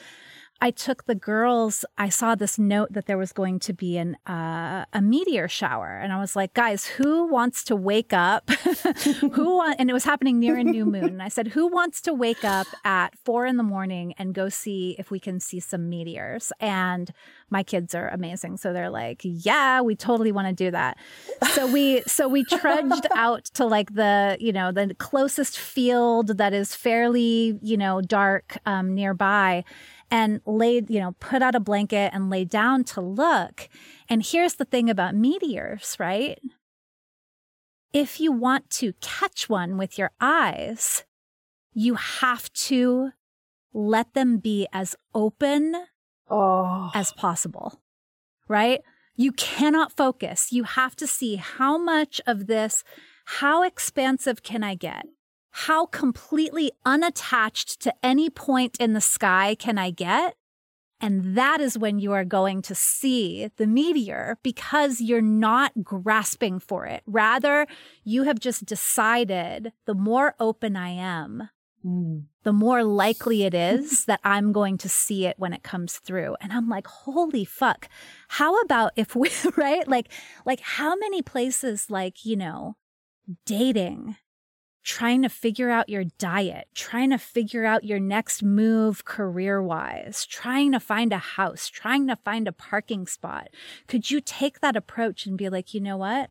[0.60, 1.86] I took the girls.
[1.98, 6.00] I saw this note that there was going to be an uh, a meteor shower,
[6.02, 8.50] and I was like, "Guys, who wants to wake up?
[9.34, 11.06] who want?" And it was happening near a new moon.
[11.06, 14.50] And I said, "Who wants to wake up at four in the morning and go
[14.50, 17.12] see if we can see some meteors?" And
[17.50, 20.98] my kids are amazing, so they're like, "Yeah, we totally want to do that."
[21.52, 26.54] So we so we trudged out to like the you know the closest field that
[26.54, 29.63] is fairly you know dark um, nearby
[30.10, 33.70] and laid, you know, put out a blanket and lay down to look.
[34.10, 36.39] And here's the thing about meteors, right?
[37.93, 41.04] If you want to catch one with your eyes,
[41.74, 43.12] you have to
[43.74, 45.76] let them be as open
[46.30, 46.91] oh.
[46.93, 47.82] as possible,
[48.48, 48.82] right?
[49.15, 50.52] You cannot focus.
[50.52, 52.84] You have to see how much of this,
[53.26, 55.06] how expansive can I get?
[55.62, 60.36] How completely unattached to any point in the sky can I get?
[61.02, 66.60] And that is when you are going to see the meteor because you're not grasping
[66.60, 67.02] for it.
[67.08, 67.65] Rather,
[68.04, 71.50] you have just decided the more open I am,
[71.84, 72.26] mm.
[72.43, 76.36] the more likely it is that I'm going to see it when it comes through.
[76.39, 77.89] And I'm like, holy fuck.
[78.28, 79.88] How about if we, right?
[79.88, 80.12] Like,
[80.46, 82.78] like how many places like, you know,
[83.48, 84.17] dating
[84.88, 90.26] trying to figure out your diet, trying to figure out your next move career wise,
[90.26, 93.50] trying to find a house, trying to find a parking spot.
[93.88, 96.30] Could you take that approach and be like, you know what?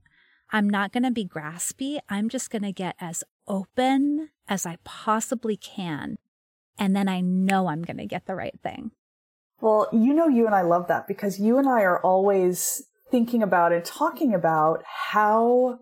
[0.51, 1.99] I'm not going to be graspy.
[2.09, 6.17] I'm just going to get as open as I possibly can.
[6.79, 8.93] And then I know I'm going to get the right thing.
[9.61, 13.43] Well, you know, you and I love that because you and I are always thinking
[13.43, 15.81] about and talking about how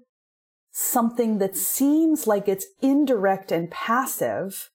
[0.77, 4.70] something that seems like it's indirect and passive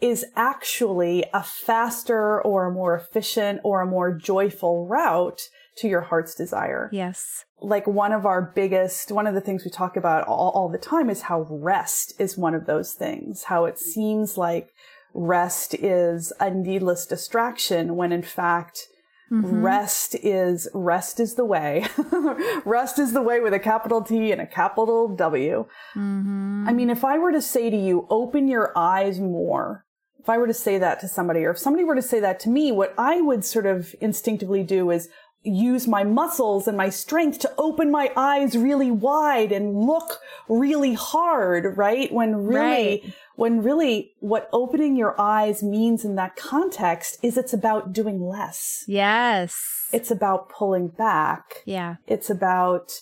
[0.00, 5.42] is actually a faster or a more efficient or a more joyful route
[5.76, 6.90] to your heart's desire.
[6.92, 7.44] Yes.
[7.60, 10.78] Like one of our biggest, one of the things we talk about all, all the
[10.78, 13.44] time is how rest is one of those things.
[13.44, 14.70] How it seems like
[15.14, 18.88] rest is a needless distraction when in fact,
[19.30, 19.62] Mm-hmm.
[19.62, 21.86] Rest is rest is the way.
[22.64, 25.66] rest is the way with a capital T and a capital W.
[25.94, 26.66] Mm-hmm.
[26.68, 29.84] I mean, if I were to say to you, open your eyes more,
[30.20, 32.38] if I were to say that to somebody, or if somebody were to say that
[32.40, 35.08] to me, what I would sort of instinctively do is
[35.42, 40.18] use my muscles and my strength to open my eyes really wide and look
[40.48, 42.12] really hard, right?
[42.12, 43.14] When really, right.
[43.36, 48.84] when really what opening your eyes means in that context is it's about doing less.
[48.88, 49.88] Yes.
[49.92, 51.62] It's about pulling back.
[51.64, 51.96] Yeah.
[52.06, 52.92] It's about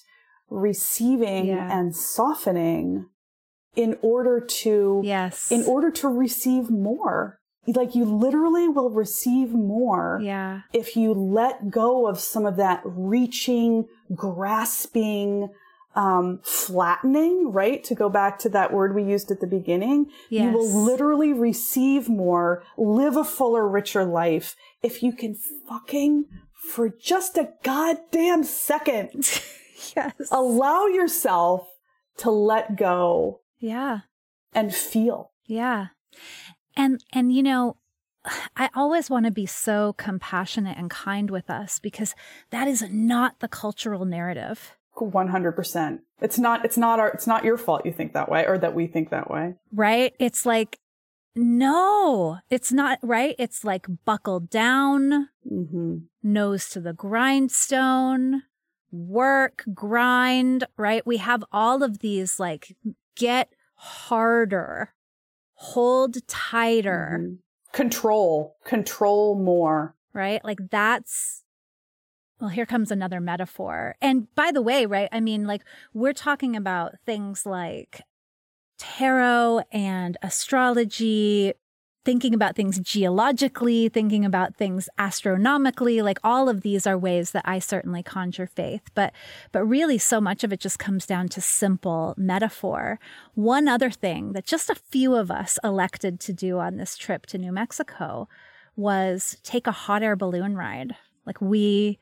[0.51, 1.77] receiving yeah.
[1.77, 3.07] and softening
[3.75, 10.21] in order to, yes, in order to receive more like you literally will receive more
[10.23, 10.63] yeah.
[10.73, 15.49] if you let go of some of that reaching, grasping,
[15.95, 17.83] um, flattening, right?
[17.85, 20.07] To go back to that word we used at the beginning.
[20.29, 20.45] Yes.
[20.45, 25.37] You will literally receive more, live a fuller, richer life if you can
[25.69, 29.13] fucking, for just a goddamn second,
[29.97, 30.13] yes.
[30.31, 31.69] allow yourself
[32.19, 33.41] to let go.
[33.59, 34.01] Yeah.
[34.53, 35.33] And feel.
[35.47, 35.89] Yeah.
[36.77, 37.77] And and you know,
[38.57, 42.15] I always want to be so compassionate and kind with us because
[42.51, 44.77] that is not the cultural narrative.
[44.97, 45.99] 100%.
[46.21, 48.75] It's not it's not our it's not your fault you think that way or that
[48.75, 49.55] we think that way.
[49.73, 50.15] Right?
[50.21, 50.79] It's like
[51.37, 53.35] no, it's not right.
[53.41, 55.97] It's like buckle down, mm-hmm.
[56.23, 58.43] nose to the grindstone,
[58.93, 61.05] work, grind, right?
[61.05, 62.77] We have all of these like
[63.17, 64.95] get harder
[65.55, 67.19] hold tighter.
[67.21, 67.35] Mm-hmm.
[67.73, 69.97] Control, control more.
[70.13, 70.45] Right?
[70.45, 71.43] Like that's,
[72.41, 73.97] well, here comes another metaphor.
[74.01, 75.09] And by the way, right?
[75.11, 78.03] I mean, like we're talking about things like
[78.79, 81.55] tarot and astrology,
[82.05, 87.45] thinking about things geologically, thinking about things astronomically, like all of these are ways that
[87.47, 88.83] I certainly conjure faith.
[88.95, 89.13] But
[89.53, 92.99] but really so much of it just comes down to simple metaphor.
[93.35, 97.27] One other thing that just a few of us elected to do on this trip
[97.27, 98.29] to New Mexico
[98.77, 100.97] was take a hot air balloon ride.
[101.27, 102.01] Like we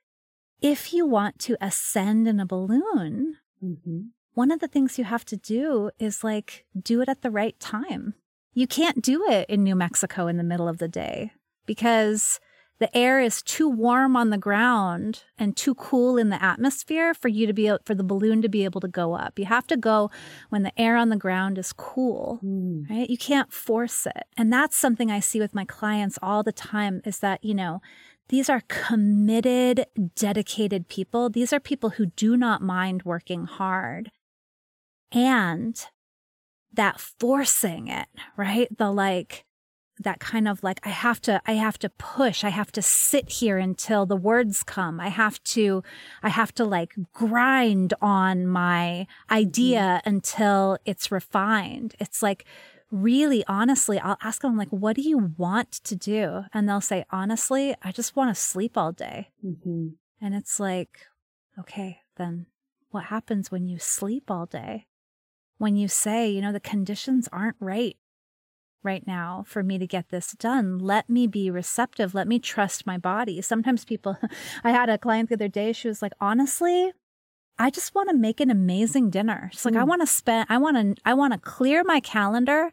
[0.61, 4.01] if you want to ascend in a balloon, mm-hmm.
[4.35, 7.59] one of the things you have to do is like do it at the right
[7.59, 8.15] time
[8.55, 11.33] you can't do it in New Mexico in the middle of the day
[11.67, 12.41] because
[12.83, 17.29] the air is too warm on the ground and too cool in the atmosphere for
[17.29, 19.39] you to be for the balloon to be able to go up.
[19.39, 20.11] You have to go
[20.49, 22.91] when the air on the ground is cool, mm.
[22.91, 23.09] right?
[23.09, 24.25] You can't force it.
[24.37, 27.81] And that's something I see with my clients all the time is that, you know,
[28.31, 29.87] these are committed,
[30.17, 31.31] dedicated people.
[31.31, 34.11] These are people who do not mind working hard.
[35.13, 35.81] And
[36.73, 38.69] that forcing it, right?
[38.77, 39.45] The like,
[40.01, 42.45] that kind of like, I have to, I have to push.
[42.45, 44.99] I have to sit here until the words come.
[44.99, 45.85] I have to,
[46.23, 50.09] I have to like grind on my idea mm-hmm.
[50.09, 51.95] until it's refined.
[52.01, 52.47] It's like,
[52.91, 56.43] really honestly, I'll ask them like, what do you want to do?
[56.53, 59.31] And they'll say, honestly, I just want to sleep all day.
[59.45, 59.89] Mm-hmm.
[60.21, 61.07] And it's like,
[61.59, 62.47] okay, then
[62.91, 64.87] what happens when you sleep all day?
[65.63, 67.97] When you say, you know, the conditions aren't right
[68.83, 70.77] right now for me to get this done.
[70.77, 72.17] Let me be receptive.
[72.17, 73.41] Let me trust my body.
[73.41, 74.19] Sometimes people,
[74.65, 76.93] I had a client the other day, she was like, honestly,
[77.61, 79.51] I just want to make an amazing dinner.
[79.53, 79.81] She's like, mm.
[79.81, 82.73] I want to spend, I want to, I want to clear my calendar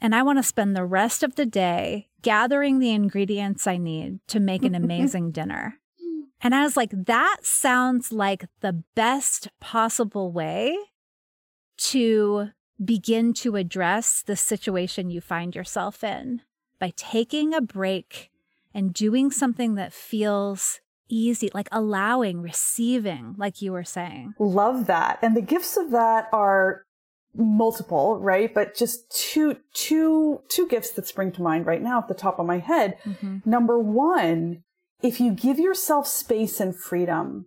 [0.00, 4.20] and I want to spend the rest of the day gathering the ingredients I need
[4.28, 5.76] to make an amazing dinner.
[6.40, 10.74] And I was like, that sounds like the best possible way
[11.80, 12.50] to
[12.82, 16.42] begin to address the situation you find yourself in
[16.78, 18.30] by taking a break
[18.72, 24.34] and doing something that feels easy, like allowing, receiving, like you were saying.
[24.38, 25.18] Love that.
[25.22, 26.84] And the gifts of that are
[27.34, 28.52] multiple, right?
[28.52, 32.38] But just two, two, two gifts that spring to mind right now at the top
[32.38, 32.96] of my head.
[33.04, 33.38] Mm-hmm.
[33.44, 34.62] Number one,
[35.02, 37.46] if you give yourself space and freedom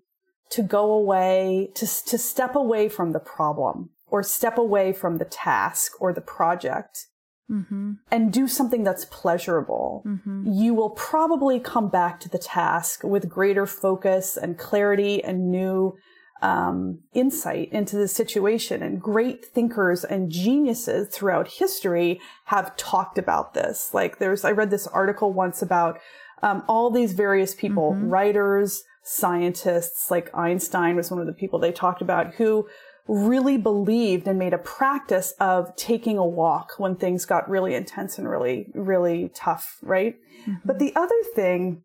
[0.51, 5.25] to go away, to, to step away from the problem, or step away from the
[5.25, 7.07] task or the project
[7.49, 7.93] mm-hmm.
[8.11, 10.43] and do something that's pleasurable, mm-hmm.
[10.45, 15.97] you will probably come back to the task with greater focus and clarity and new
[16.43, 18.83] um, insight into the situation.
[18.83, 23.95] And great thinkers and geniuses throughout history have talked about this.
[23.95, 25.99] Like there's, I read this article once about
[26.43, 28.09] um, all these various people, mm-hmm.
[28.09, 32.67] writers, scientists, like Einstein was one of the people they talked about who
[33.07, 38.17] really believed and made a practice of taking a walk when things got really intense
[38.17, 40.15] and really, really tough, right?
[40.41, 40.53] Mm-hmm.
[40.63, 41.83] But the other thing,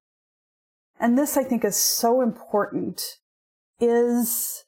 [1.01, 3.03] and this I think is so important,
[3.81, 4.65] is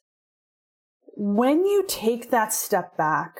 [1.15, 3.39] when you take that step back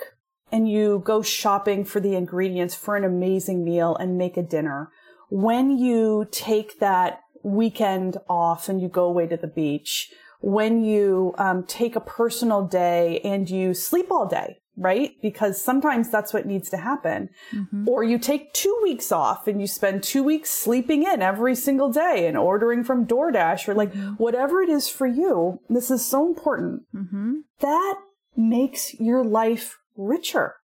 [0.50, 4.90] and you go shopping for the ingredients for an amazing meal and make a dinner,
[5.30, 10.10] when you take that weekend off and you go away to the beach,
[10.42, 15.12] when you um, take a personal day and you sleep all day, right?
[15.22, 17.30] Because sometimes that's what needs to happen.
[17.54, 17.88] Mm-hmm.
[17.88, 21.92] Or you take two weeks off and you spend two weeks sleeping in every single
[21.92, 24.14] day and ordering from DoorDash or like mm-hmm.
[24.14, 25.60] whatever it is for you.
[25.68, 26.82] This is so important.
[26.94, 27.34] Mm-hmm.
[27.60, 27.94] That
[28.36, 30.56] makes your life richer.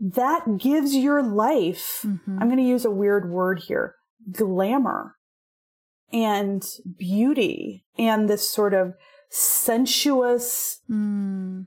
[0.00, 2.38] That gives your life, mm-hmm.
[2.40, 3.96] I'm going to use a weird word here,
[4.32, 5.16] glamour
[6.12, 6.64] and
[6.96, 8.94] beauty and this sort of
[9.28, 11.66] sensuous mm.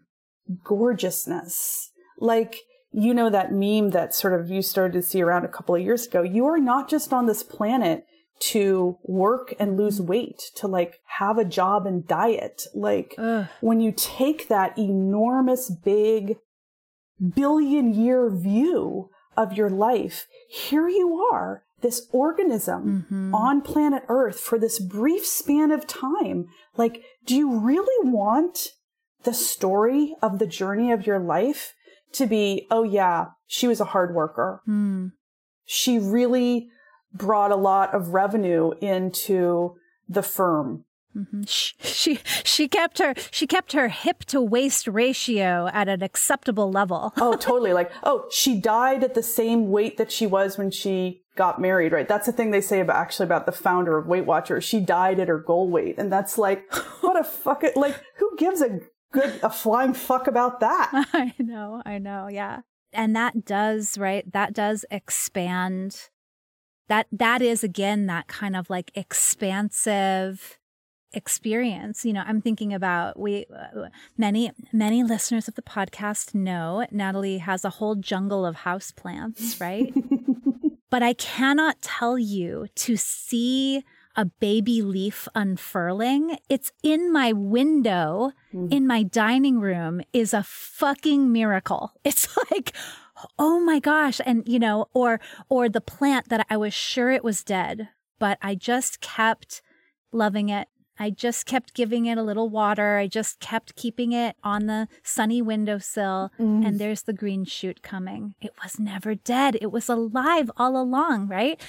[0.64, 1.91] gorgeousness.
[2.20, 2.58] Like,
[2.91, 5.82] you know, that meme that sort of you started to see around a couple of
[5.82, 6.22] years ago.
[6.22, 8.06] You are not just on this planet
[8.39, 10.06] to work and lose mm.
[10.06, 12.64] weight, to like have a job and diet.
[12.74, 13.48] Like, Ugh.
[13.62, 16.38] when you take that enormous, big,
[17.36, 23.36] billion year view of your life, here you are this organism mm-hmm.
[23.36, 26.48] on planet Earth for this brief span of time.
[26.76, 28.70] Like, do you really want
[29.24, 31.74] the story of the journey of your life
[32.14, 34.62] to be, oh yeah, she was a hard worker.
[34.68, 35.12] Mm.
[35.66, 36.70] She really
[37.14, 39.76] brought a lot of revenue into
[40.08, 40.86] the firm.
[41.16, 41.43] Mm-hmm.
[41.45, 47.14] She she kept her she kept her hip to waist ratio at an acceptable level.
[47.18, 47.74] oh, totally.
[47.74, 51.91] Like, oh, she died at the same weight that she was when she got married,
[51.91, 52.07] right?
[52.07, 54.64] That's the thing they say about actually about the founder of Weight Watchers.
[54.64, 55.95] She died at her goal weight.
[55.97, 58.80] And that's like, what a fuck it, like, who gives a
[59.11, 60.89] good, a flying fuck about that?
[61.14, 62.28] I know, I know.
[62.28, 62.61] Yeah.
[62.91, 64.32] And that does, right?
[64.32, 66.09] That does expand.
[66.88, 70.59] That, that is again, that kind of like expansive,
[71.14, 72.05] experience.
[72.05, 77.39] You know, I'm thinking about we uh, many many listeners of the podcast know Natalie
[77.39, 79.93] has a whole jungle of house plants, right?
[80.89, 83.84] but I cannot tell you to see
[84.16, 86.38] a baby leaf unfurling.
[86.49, 88.72] It's in my window mm.
[88.72, 91.93] in my dining room is a fucking miracle.
[92.03, 92.74] It's like,
[93.39, 94.20] oh my gosh.
[94.26, 97.89] And, you know, or, or the plant that I was sure it was dead,
[98.20, 99.61] but I just kept
[100.11, 100.68] loving it,
[101.00, 102.98] I just kept giving it a little water.
[102.98, 106.32] I just kept keeping it on the sunny windowsill.
[106.39, 106.66] Mm.
[106.66, 108.36] And there's the green shoot coming.
[108.41, 109.58] It was never dead.
[109.62, 111.60] It was alive all along, right?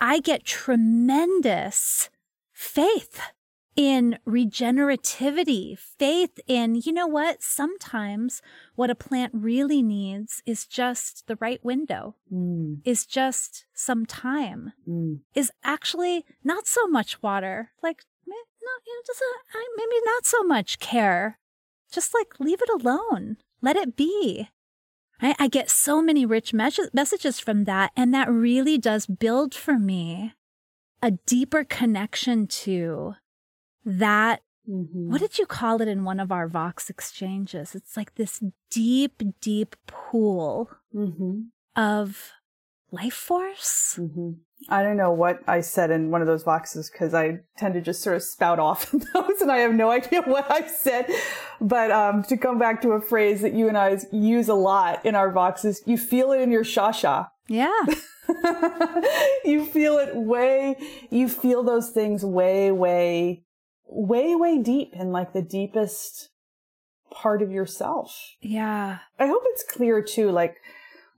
[0.00, 2.10] I get tremendous
[2.52, 3.20] faith
[3.76, 7.42] in regenerativity, faith in, you know what?
[7.42, 8.40] Sometimes
[8.76, 12.78] what a plant really needs is just the right window, mm.
[12.84, 15.18] is just some time, mm.
[15.34, 17.70] is actually not so much water.
[17.82, 18.04] Like
[18.64, 21.38] not, you know, just a, I, maybe not so much care.
[21.92, 23.36] Just like leave it alone.
[23.62, 24.48] Let it be.
[25.20, 27.92] I, I get so many rich mes- messages from that.
[27.96, 30.34] And that really does build for me
[31.02, 33.14] a deeper connection to
[33.84, 34.40] that.
[34.68, 35.10] Mm-hmm.
[35.10, 37.74] What did you call it in one of our Vox exchanges?
[37.74, 41.42] It's like this deep, deep pool mm-hmm.
[41.76, 42.32] of
[42.94, 43.98] life force.
[44.00, 44.30] Mm-hmm.
[44.68, 47.80] I don't know what I said in one of those Voxes because I tend to
[47.80, 51.10] just sort of spout off those and I have no idea what I said.
[51.60, 55.04] But um, to come back to a phrase that you and I use a lot
[55.04, 57.28] in our Voxes, you feel it in your shasha.
[57.48, 57.78] Yeah.
[59.44, 60.76] you feel it way,
[61.10, 63.44] you feel those things way, way,
[63.86, 66.30] way, way deep in like the deepest
[67.10, 68.18] part of yourself.
[68.40, 68.98] Yeah.
[69.18, 70.56] I hope it's clear too, like,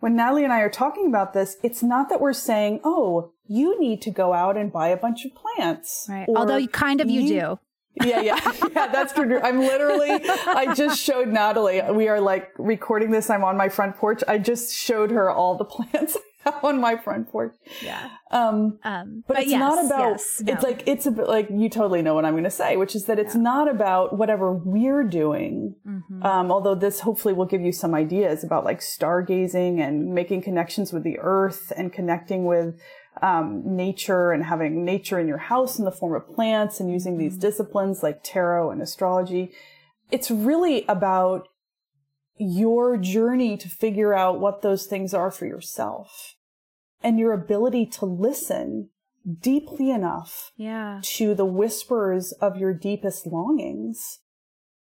[0.01, 3.79] when Natalie and I are talking about this, it's not that we're saying, oh, you
[3.81, 6.07] need to go out and buy a bunch of plants.
[6.09, 6.27] Right.
[6.29, 7.59] Although kind of you, you do.
[8.07, 8.87] yeah, yeah, yeah.
[8.89, 9.41] That's true.
[9.41, 10.11] I'm literally.
[10.11, 11.83] I just showed Natalie.
[11.93, 13.31] We are like recording this.
[13.31, 14.23] I'm on my front porch.
[14.29, 16.17] I just showed her all the plants
[16.63, 17.55] on my front porch.
[17.83, 18.11] Yeah.
[18.31, 20.53] Um, um but, but, it's yes, not about, yes, no.
[20.53, 22.95] it's like, it's a bit like, you totally know what I'm going to say, which
[22.95, 23.43] is that it's yeah.
[23.43, 25.75] not about whatever we're doing.
[25.87, 26.23] Mm-hmm.
[26.23, 30.93] Um, although this hopefully will give you some ideas about like stargazing and making connections
[30.93, 32.79] with the earth and connecting with
[33.23, 37.19] um, nature and having nature in your house in the form of plants and using
[37.19, 39.53] these disciplines like tarot and astrology.
[40.11, 41.49] It's really about
[42.39, 46.36] your journey to figure out what those things are for yourself
[47.03, 48.91] and your ability to listen
[49.41, 51.01] deeply enough yeah.
[51.03, 54.21] to the whispers of your deepest longings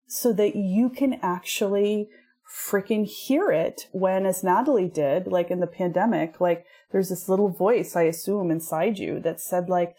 [0.06, 2.08] so that you can actually
[2.54, 7.48] freaking hear it when, as Natalie did, like in the pandemic, like there's this little
[7.48, 9.96] voice, I assume, inside you that said, like,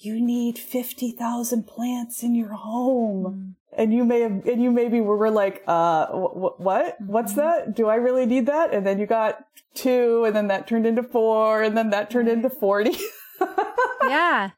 [0.00, 3.56] you need 50,000 plants in your home.
[3.67, 3.67] Mm.
[3.78, 7.00] And you may have, and you maybe were like, uh, wh- what?
[7.00, 7.06] Mm-hmm.
[7.06, 7.74] What's that?
[7.74, 8.74] Do I really need that?
[8.74, 12.28] And then you got two, and then that turned into four, and then that turned
[12.28, 12.98] into 40.
[14.08, 14.50] yeah.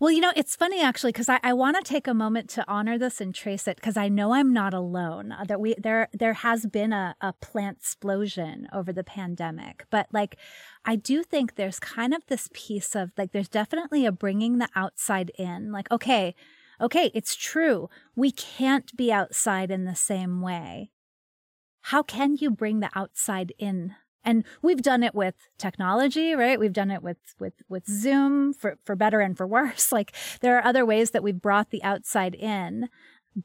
[0.00, 2.64] Well, you know, it's funny actually because I, I want to take a moment to
[2.68, 5.32] honor this and trace it because I know I'm not alone.
[5.32, 10.08] Uh, that we there there has been a, a plant explosion over the pandemic, but
[10.12, 10.36] like
[10.84, 14.68] I do think there's kind of this piece of like there's definitely a bringing the
[14.74, 15.72] outside in.
[15.72, 16.34] Like okay,
[16.80, 20.90] okay, it's true we can't be outside in the same way.
[21.82, 23.94] How can you bring the outside in
[24.24, 26.58] and we've done it with technology, right?
[26.58, 29.92] We've done it with with with Zoom for for better and for worse.
[29.92, 32.88] Like there are other ways that we've brought the outside in,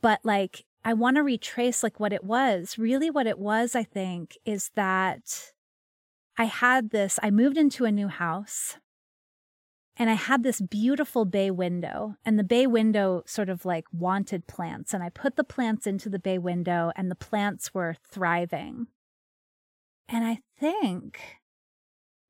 [0.01, 2.77] but like I want to retrace like what it was.
[2.77, 5.51] Really what it was, I think, is that
[6.37, 8.77] I had this I moved into a new house
[9.99, 14.47] and I had this beautiful bay window, and the bay window sort of like wanted
[14.47, 14.93] plants.
[14.93, 18.87] And I put the plants into the bay window, and the plants were thriving.
[20.07, 21.19] And I think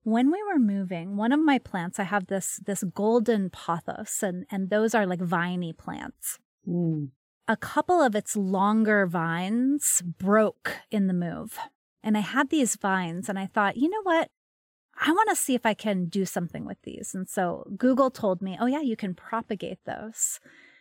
[0.03, 4.45] when we were moving, one of my plants, I have this this golden pothos, and
[4.49, 6.39] and those are like viney plants.
[6.67, 7.09] Mm.
[7.47, 11.59] A couple of its longer vines broke in the move,
[12.01, 14.29] and I had these vines, and I thought, you know what?
[15.01, 17.15] I want to see if I can do something with these.
[17.15, 20.39] And so Google told me, oh yeah, you can propagate those.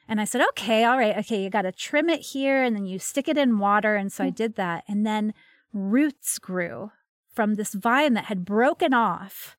[0.08, 2.86] And I said, okay, all right, okay, you got to trim it here, and then
[2.86, 3.94] you stick it in water.
[3.94, 4.34] And so I hmm.
[4.34, 5.34] did that, and then
[5.72, 6.90] roots grew
[7.34, 9.56] from this vine that had broken off.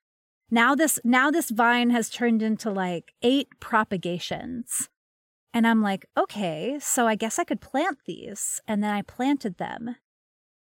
[0.51, 4.89] Now this now this vine has turned into like eight propagations.
[5.53, 8.59] And I'm like, okay, so I guess I could plant these.
[8.67, 9.95] And then I planted them.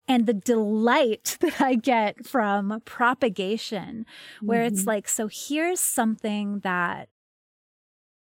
[0.08, 4.06] And the delight that I get from propagation,
[4.40, 4.74] where mm-hmm.
[4.74, 7.08] it's like, so here's something that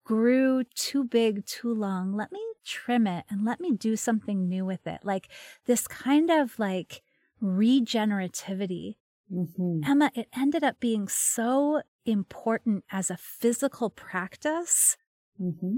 [0.05, 2.15] grew too big, too long.
[2.15, 5.01] Let me trim it and let me do something new with it.
[5.05, 5.29] Like
[5.67, 7.03] this kind of like
[7.43, 8.97] regenerativity.
[9.33, 9.81] Mm-hmm.
[9.87, 14.97] Emma, it ended up being so important as a physical practice
[15.41, 15.77] mm-hmm.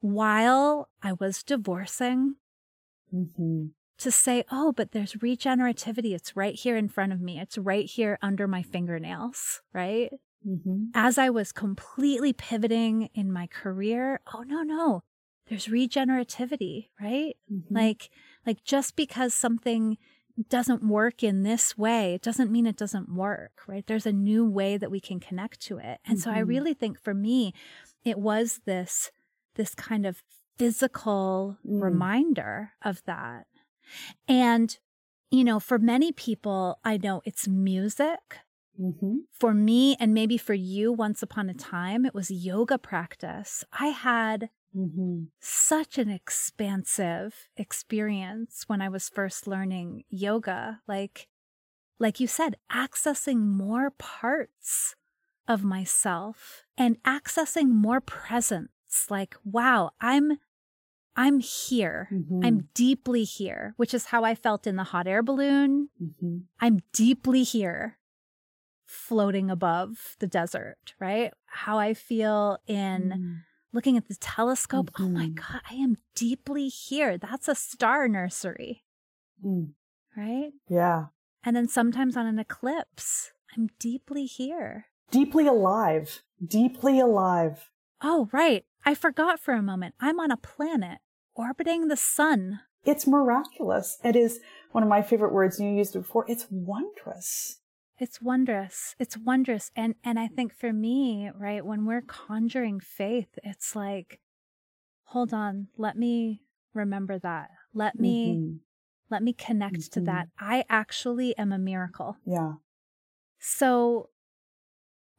[0.00, 2.36] while I was divorcing.
[3.14, 3.66] Mm-hmm.
[4.00, 6.14] To say, oh, but there's regenerativity.
[6.14, 7.38] It's right here in front of me.
[7.38, 10.10] It's right here under my fingernails, right?
[10.46, 10.84] Mm-hmm.
[10.94, 15.02] As I was completely pivoting in my career, oh, no, no,
[15.48, 17.36] there's regenerativity, right?
[17.52, 17.74] Mm-hmm.
[17.74, 18.10] Like,
[18.46, 19.98] like just because something
[20.48, 23.86] doesn't work in this way, it doesn't mean it doesn't work, right?
[23.86, 25.98] There's a new way that we can connect to it.
[26.06, 26.22] And mm-hmm.
[26.22, 26.48] so I mm-hmm.
[26.48, 27.52] really think for me,
[28.04, 29.10] it was this,
[29.56, 30.22] this kind of
[30.56, 31.82] physical mm.
[31.82, 33.46] reminder of that.
[34.28, 34.76] And,
[35.30, 38.38] you know, for many people, I know it's music.
[38.80, 39.18] Mm-hmm.
[39.32, 43.64] For me, and maybe for you, once upon a time, it was yoga practice.
[43.72, 45.24] I had Mm-hmm.
[45.40, 50.80] Such an expansive experience when I was first learning yoga.
[50.86, 51.28] Like,
[51.98, 54.94] like you said, accessing more parts
[55.48, 58.70] of myself and accessing more presence.
[59.08, 60.38] Like, wow, I'm
[61.16, 62.08] I'm here.
[62.12, 62.40] Mm-hmm.
[62.44, 65.88] I'm deeply here, which is how I felt in the hot air balloon.
[66.02, 66.38] Mm-hmm.
[66.60, 67.98] I'm deeply here,
[68.86, 71.32] floating above the desert, right?
[71.46, 73.36] How I feel in mm
[73.72, 74.92] looking at the telescope.
[74.92, 75.04] Mm-hmm.
[75.04, 75.34] Oh my mm-hmm.
[75.34, 77.18] God, I am deeply here.
[77.18, 78.84] That's a star nursery.
[79.44, 79.70] Mm.
[80.16, 80.52] Right?
[80.68, 81.06] Yeah.
[81.44, 84.86] And then sometimes on an eclipse, I'm deeply here.
[85.10, 86.22] Deeply alive.
[86.44, 87.70] Deeply alive.
[88.02, 88.64] Oh, right.
[88.84, 89.94] I forgot for a moment.
[90.00, 90.98] I'm on a planet
[91.34, 92.60] orbiting the sun.
[92.84, 93.98] It's miraculous.
[94.02, 94.40] It is
[94.72, 95.60] one of my favorite words.
[95.60, 96.24] You used it before.
[96.28, 97.58] It's wondrous.
[97.98, 98.96] It's wondrous.
[98.98, 99.70] It's wondrous.
[99.76, 104.20] And and I think for me, right, when we're conjuring faith, it's like
[105.04, 107.50] hold on, let me remember that.
[107.74, 108.56] Let me mm-hmm.
[109.10, 110.00] let me connect mm-hmm.
[110.00, 110.28] to that.
[110.38, 112.16] I actually am a miracle.
[112.24, 112.54] Yeah.
[113.38, 114.08] So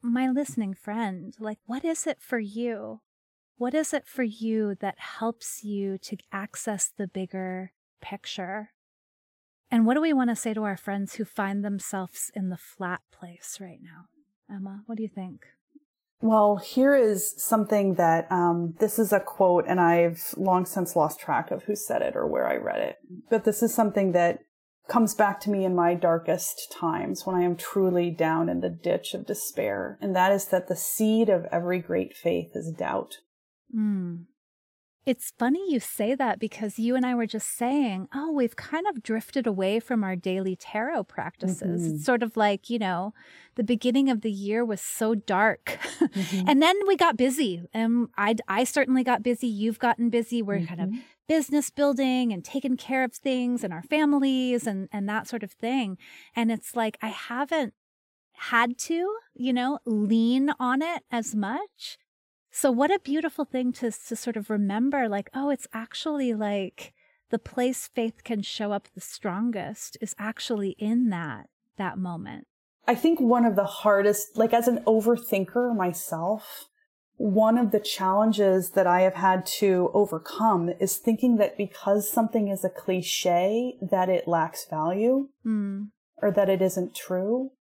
[0.00, 3.00] my listening friend, like what is it for you?
[3.56, 8.70] What is it for you that helps you to access the bigger picture?
[9.70, 12.56] And what do we want to say to our friends who find themselves in the
[12.56, 14.06] flat place right now?
[14.54, 15.46] Emma, what do you think?
[16.20, 21.18] Well, here is something that um, this is a quote, and I've long since lost
[21.18, 22.98] track of who said it or where I read it.
[23.28, 24.40] But this is something that
[24.88, 28.68] comes back to me in my darkest times when I am truly down in the
[28.68, 29.98] ditch of despair.
[30.00, 33.18] And that is that the seed of every great faith is doubt.
[33.74, 34.24] Mm.
[35.04, 38.86] It's funny you say that because you and I were just saying, oh, we've kind
[38.86, 41.82] of drifted away from our daily tarot practices.
[41.82, 41.96] Mm-hmm.
[41.96, 43.12] It's sort of like, you know,
[43.56, 45.78] the beginning of the year was so dark.
[46.02, 46.48] Mm-hmm.
[46.48, 47.62] and then we got busy.
[47.72, 49.46] And I, I certainly got busy.
[49.46, 50.42] You've gotten busy.
[50.42, 50.66] We're mm-hmm.
[50.66, 51.00] kind of mm-hmm.
[51.26, 55.52] business building and taking care of things and our families and, and that sort of
[55.52, 55.96] thing.
[56.34, 57.72] And it's like, I haven't
[58.32, 61.98] had to, you know, lean on it as much.
[62.52, 66.92] So what a beautiful thing to to sort of remember like oh it's actually like
[67.30, 71.48] the place faith can show up the strongest is actually in that
[71.78, 72.46] that moment.
[72.86, 76.68] I think one of the hardest like as an overthinker myself
[77.16, 82.48] one of the challenges that I have had to overcome is thinking that because something
[82.48, 85.88] is a cliche that it lacks value mm.
[86.20, 87.52] or that it isn't true.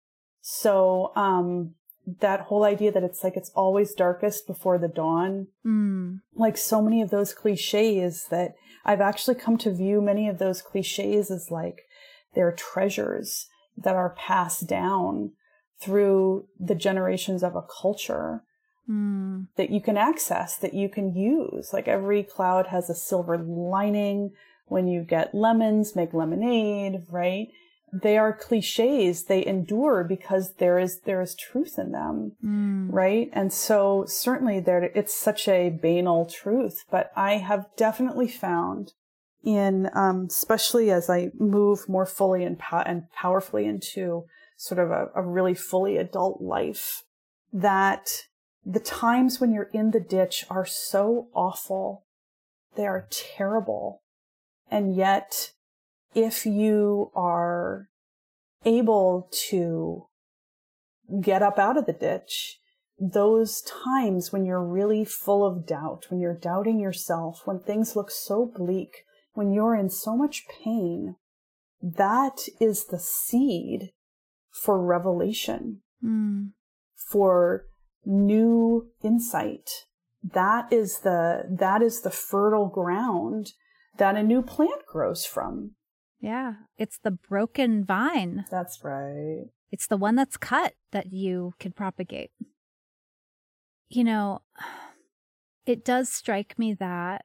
[0.41, 1.75] So um
[2.21, 5.49] that whole idea that it's like it's always darkest before the dawn.
[5.65, 6.21] Mm.
[6.35, 10.63] Like so many of those cliches that I've actually come to view many of those
[10.63, 11.87] cliches as like
[12.35, 15.33] they're treasures that are passed down
[15.81, 18.43] through the generations of a culture
[18.89, 19.47] mm.
[19.57, 21.73] that you can access, that you can use.
[21.73, 24.33] Like every cloud has a silver lining.
[24.67, 27.49] When you get lemons, make lemonade, right?
[27.93, 32.89] They are cliches they endure because there is there is truth in them mm.
[32.91, 33.29] right?
[33.33, 38.93] And so certainly there it's such a banal truth but i have definitely found
[39.43, 44.25] in um, especially as i move more fully and, po- and powerfully into
[44.57, 47.05] sort of a, a really fully adult life
[47.53, 48.27] that
[48.65, 52.05] the times when you're in the ditch are so awful.
[52.77, 54.03] They are terrible.
[54.71, 55.53] And yet
[56.15, 57.89] if you are
[58.65, 60.07] able to
[61.21, 62.59] get up out of the ditch,
[62.99, 68.11] those times when you're really full of doubt, when you're doubting yourself, when things look
[68.11, 71.17] so bleak, when you're in so much pain,
[71.81, 73.93] that is the seed
[74.51, 76.51] for revelation, mm.
[77.11, 77.65] for
[78.05, 79.71] new insight.
[80.23, 83.53] That is the, that is the fertile ground
[83.97, 85.73] that a new plant grows from.
[86.21, 88.45] Yeah, it's the broken vine.
[88.51, 89.47] That's right.
[89.73, 92.31] It's the one that's cut that you can propagate.
[93.89, 94.43] You know,
[95.67, 97.25] it does strike me that,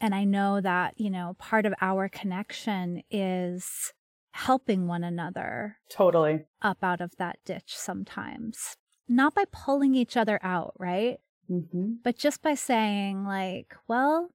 [0.00, 3.92] and I know that, you know, part of our connection is
[4.32, 5.76] helping one another.
[5.88, 6.46] Totally.
[6.60, 8.76] Up out of that ditch sometimes.
[9.08, 11.18] Not by pulling each other out, right?
[11.50, 11.94] Mm-hmm.
[12.02, 14.30] But just by saying, like, well,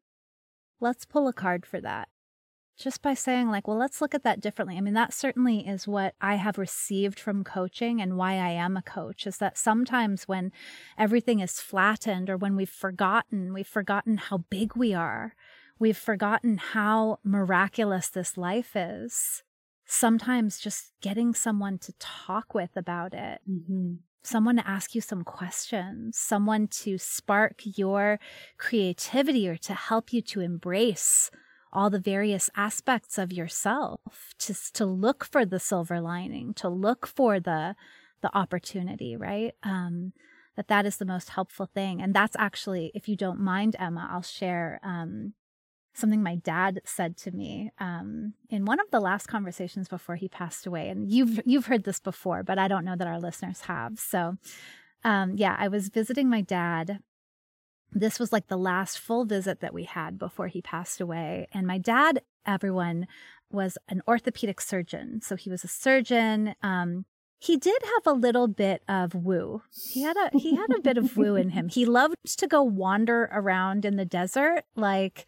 [0.79, 2.07] let's pull a card for that
[2.77, 4.77] just by saying like well let's look at that differently.
[4.77, 8.77] I mean that certainly is what i have received from coaching and why i am
[8.77, 10.51] a coach is that sometimes when
[10.97, 15.33] everything is flattened or when we've forgotten we've forgotten how big we are
[15.79, 19.43] we've forgotten how miraculous this life is
[19.85, 23.93] sometimes just getting someone to talk with about it mm-hmm.
[24.23, 28.19] someone to ask you some questions, someone to spark your
[28.57, 31.31] creativity or to help you to embrace
[31.77, 37.05] all the various aspects of yourself to to look for the silver lining to look
[37.05, 37.75] for the
[38.21, 40.11] the opportunity right um
[40.55, 44.09] that that is the most helpful thing and that's actually if you don't mind emma
[44.11, 45.33] i'll share um
[45.93, 50.29] something my dad said to me um, in one of the last conversations before he
[50.29, 50.89] passed away.
[50.89, 53.97] And you've you've heard this before, but I don't know that our listeners have.
[53.97, 54.37] So,
[55.03, 56.99] um, yeah, I was visiting my dad
[57.91, 61.47] this was like the last full visit that we had before he passed away.
[61.53, 63.07] And my dad, everyone,
[63.49, 65.21] was an orthopedic surgeon.
[65.21, 66.55] So he was a surgeon.
[66.61, 67.05] Um,
[67.39, 69.61] he did have a little bit of woo.
[69.71, 71.69] He had a he had a bit of woo in him.
[71.69, 74.63] He loved to go wander around in the desert.
[74.75, 75.27] Like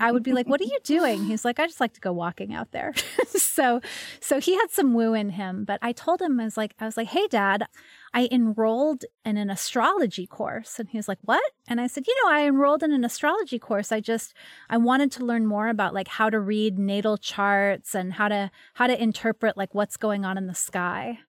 [0.00, 2.12] I would be like, "What are you doing?" He's like, "I just like to go
[2.12, 2.92] walking out there."
[3.28, 3.80] so
[4.20, 6.86] so he had some woo in him, but I told him I was like I
[6.86, 7.66] was like, "Hey dad,
[8.14, 12.14] I enrolled in an astrology course." And he was like, "What?" And I said, "You
[12.22, 13.92] know, I enrolled in an astrology course.
[13.92, 14.34] I just
[14.70, 18.50] I wanted to learn more about like how to read natal charts and how to
[18.74, 21.20] how to interpret like what's going on in the sky."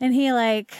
[0.00, 0.74] And he like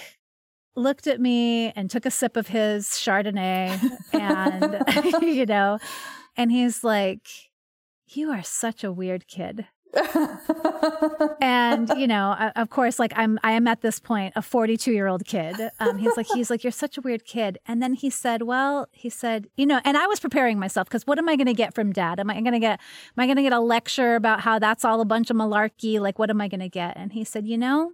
[0.74, 3.78] looked at me and took a sip of his Chardonnay
[4.12, 5.78] and, you know,
[6.36, 7.28] and he's like,
[8.09, 9.66] You are such a weird kid.
[11.40, 15.07] and you know, of course, like I'm, I am at this point a 42 year
[15.07, 15.57] old kid.
[15.80, 17.59] Um, he's like, he's like, you're such a weird kid.
[17.66, 21.07] And then he said, well, he said, you know, and I was preparing myself because
[21.07, 22.20] what am I going to get from dad?
[22.20, 22.80] Am I going to get,
[23.16, 26.01] am I going to get a lecture about how that's all a bunch of malarkey?
[26.01, 26.97] Like, what am I going to get?
[26.97, 27.93] And he said, you know,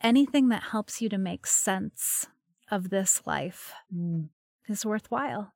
[0.00, 2.26] anything that helps you to make sense
[2.70, 4.28] of this life mm.
[4.68, 5.52] is worthwhile.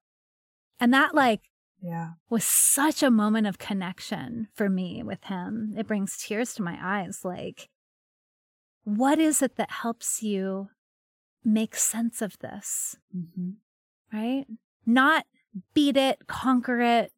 [0.81, 1.43] And that, like,
[1.85, 2.11] yeah.
[2.31, 5.75] was such a moment of connection for me with him.
[5.77, 7.25] It brings tears to my eyes.
[7.25, 7.69] Like,
[8.85, 10.71] what is it that helps you
[11.45, 12.97] make sense of this?
[13.15, 13.51] Mm-hmm.
[14.17, 14.47] Right?
[14.87, 15.27] Not
[15.75, 17.13] beat it, conquer it.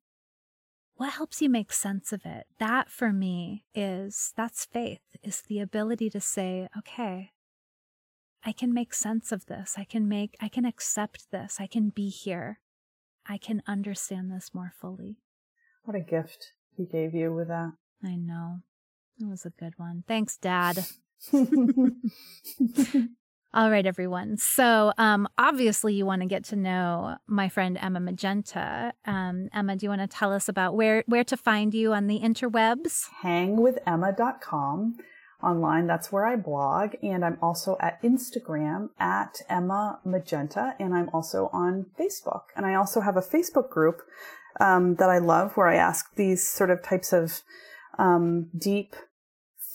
[0.97, 2.47] What helps you make sense of it?
[2.59, 7.31] That for me is that's faith, is the ability to say, okay,
[8.45, 9.75] I can make sense of this.
[9.77, 11.59] I can make, I can accept this.
[11.61, 12.61] I can be here.
[13.29, 15.19] I can understand this more fully.
[15.85, 17.73] What a gift he gave you with that.
[18.05, 18.61] I know.
[19.21, 20.05] It was a good one.
[20.07, 20.85] Thanks, Dad.
[23.57, 24.37] All right, everyone.
[24.37, 28.93] So, um, obviously, you want to get to know my friend Emma Magenta.
[29.07, 32.07] Um, Emma, do you want to tell us about where where to find you on
[32.07, 33.07] the interwebs?
[33.23, 34.97] Hangwithemma.com
[35.43, 35.87] online.
[35.87, 36.95] That's where I blog.
[37.03, 40.75] And I'm also at Instagram at Emma Magenta.
[40.79, 42.43] And I'm also on Facebook.
[42.57, 44.03] And I also have a Facebook group
[44.61, 47.43] um, that I love where I ask these sort of types of
[47.99, 48.95] um, deep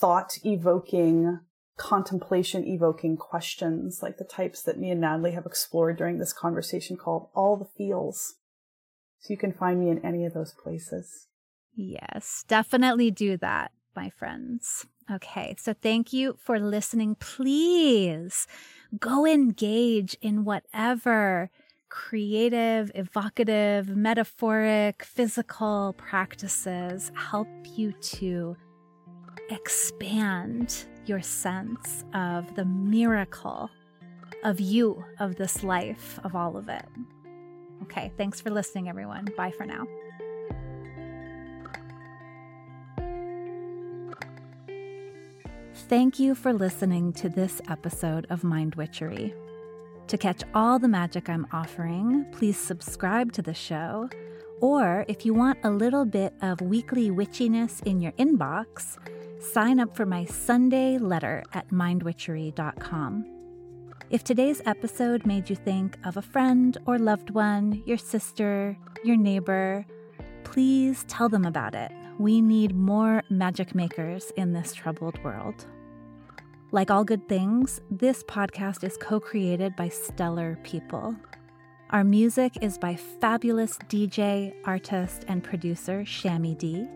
[0.00, 1.40] thought evoking
[1.76, 6.96] contemplation evoking questions like the types that me and Natalie have explored during this conversation
[6.96, 8.34] called All the Feels.
[9.20, 11.26] So you can find me in any of those places.
[11.74, 14.86] Yes, definitely do that, my friends.
[15.10, 17.16] Okay, so thank you for listening.
[17.16, 18.46] Please
[18.98, 21.50] go engage in whatever
[21.88, 28.56] creative, evocative, metaphoric, physical practices help you to
[29.50, 33.68] expand your sense of the miracle
[34.44, 36.86] of you, of this life, of all of it.
[37.82, 39.26] Okay, thanks for listening, everyone.
[39.36, 39.86] Bye for now.
[45.74, 49.34] Thank you for listening to this episode of Mind Witchery.
[50.08, 54.10] To catch all the magic I'm offering, please subscribe to the show.
[54.60, 58.98] Or if you want a little bit of weekly witchiness in your inbox,
[59.40, 63.24] sign up for my Sunday letter at mindwitchery.com.
[64.10, 69.16] If today's episode made you think of a friend or loved one, your sister, your
[69.16, 69.86] neighbor,
[70.44, 71.90] please tell them about it.
[72.18, 75.66] We need more magic makers in this troubled world.
[76.70, 81.16] Like all good things, this podcast is co created by stellar people.
[81.90, 86.86] Our music is by fabulous DJ, artist, and producer Shammy D.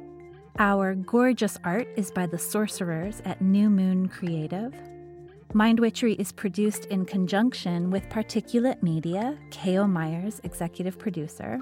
[0.58, 4.72] Our gorgeous art is by the sorcerers at New Moon Creative.
[5.52, 9.86] Mind Witchery is produced in conjunction with Particulate Media, K.O.
[9.86, 11.60] Myers, executive producer.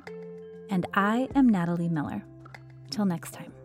[0.70, 2.24] And I am Natalie Miller.
[2.94, 3.63] Till next time.